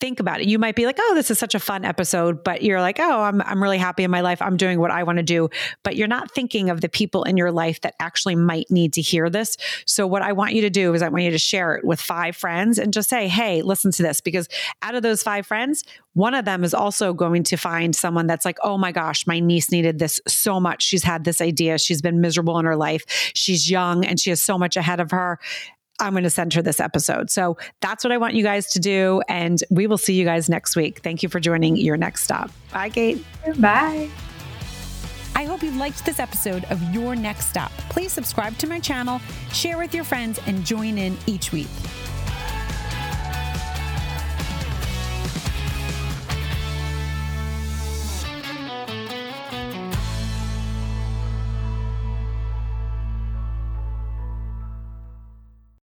think 0.00 0.20
about 0.20 0.40
it. 0.40 0.48
You 0.48 0.58
might 0.58 0.74
be 0.74 0.86
like, 0.86 0.98
"Oh, 1.00 1.14
this 1.14 1.30
is 1.30 1.38
such 1.38 1.54
a 1.54 1.60
fun 1.60 1.84
episode," 1.84 2.42
but 2.42 2.62
you're 2.62 2.80
like, 2.80 2.98
"Oh, 2.98 3.20
I'm 3.22 3.40
I'm 3.42 3.62
really 3.62 3.78
happy 3.78 4.02
in 4.02 4.10
my 4.10 4.20
life. 4.20 4.40
I'm 4.42 4.56
doing 4.56 4.80
what 4.80 4.90
I 4.90 5.02
want 5.02 5.18
to 5.18 5.22
do." 5.22 5.48
But 5.82 5.96
you're 5.96 6.08
not 6.08 6.30
thinking 6.32 6.70
of 6.70 6.80
the 6.80 6.88
people 6.88 7.24
in 7.24 7.36
your 7.36 7.52
life 7.52 7.80
that 7.82 7.94
actually 8.00 8.34
might 8.34 8.70
need 8.70 8.92
to 8.94 9.02
hear 9.02 9.30
this. 9.30 9.56
So 9.86 10.06
what 10.06 10.22
I 10.22 10.32
want 10.32 10.54
you 10.54 10.62
to 10.62 10.70
do 10.70 10.94
is 10.94 11.02
I 11.02 11.08
want 11.08 11.24
you 11.24 11.30
to 11.30 11.38
share 11.38 11.74
it 11.74 11.84
with 11.84 12.00
five 12.00 12.36
friends 12.36 12.78
and 12.78 12.92
just 12.92 13.08
say, 13.08 13.28
"Hey, 13.28 13.62
listen 13.62 13.90
to 13.92 14.02
this," 14.02 14.20
because 14.20 14.48
out 14.82 14.94
of 14.94 15.02
those 15.02 15.22
five 15.22 15.46
friends, 15.46 15.84
one 16.14 16.34
of 16.34 16.44
them 16.44 16.64
is 16.64 16.74
also 16.74 17.12
going 17.12 17.42
to 17.44 17.56
find 17.56 17.94
someone 17.94 18.26
that's 18.26 18.44
like, 18.44 18.58
"Oh 18.62 18.78
my 18.78 18.92
gosh, 18.92 19.26
my 19.26 19.38
niece 19.40 19.70
needed 19.70 19.98
this 19.98 20.20
so 20.26 20.58
much. 20.58 20.82
She's 20.82 21.04
had 21.04 21.24
this 21.24 21.40
idea. 21.40 21.78
She's 21.78 22.02
been 22.02 22.20
miserable 22.20 22.58
in 22.58 22.64
her 22.64 22.76
life. 22.76 23.04
She's 23.34 23.70
young 23.70 24.04
and 24.04 24.18
she 24.18 24.30
has 24.30 24.42
so 24.42 24.58
much 24.58 24.76
ahead 24.76 25.00
of 25.00 25.10
her." 25.10 25.38
I'm 26.00 26.12
going 26.12 26.24
to 26.24 26.30
send 26.30 26.54
her 26.54 26.62
this 26.62 26.80
episode. 26.80 27.30
So 27.30 27.56
that's 27.80 28.04
what 28.04 28.12
I 28.12 28.18
want 28.18 28.34
you 28.34 28.42
guys 28.42 28.70
to 28.72 28.80
do. 28.80 29.22
And 29.28 29.62
we 29.70 29.86
will 29.86 29.98
see 29.98 30.14
you 30.14 30.24
guys 30.24 30.48
next 30.48 30.76
week. 30.76 31.00
Thank 31.02 31.22
you 31.22 31.28
for 31.28 31.40
joining 31.40 31.76
your 31.76 31.96
next 31.96 32.24
stop. 32.24 32.50
Bye, 32.72 32.90
Kate. 32.90 33.24
Bye. 33.58 34.08
I 35.34 35.44
hope 35.44 35.62
you 35.62 35.70
liked 35.72 36.04
this 36.04 36.18
episode 36.18 36.64
of 36.64 36.82
Your 36.94 37.16
Next 37.16 37.46
Stop. 37.46 37.70
Please 37.88 38.12
subscribe 38.12 38.58
to 38.58 38.66
my 38.66 38.78
channel, 38.78 39.20
share 39.52 39.78
with 39.78 39.94
your 39.94 40.04
friends, 40.04 40.38
and 40.46 40.64
join 40.66 40.98
in 40.98 41.16
each 41.26 41.52
week. 41.52 41.68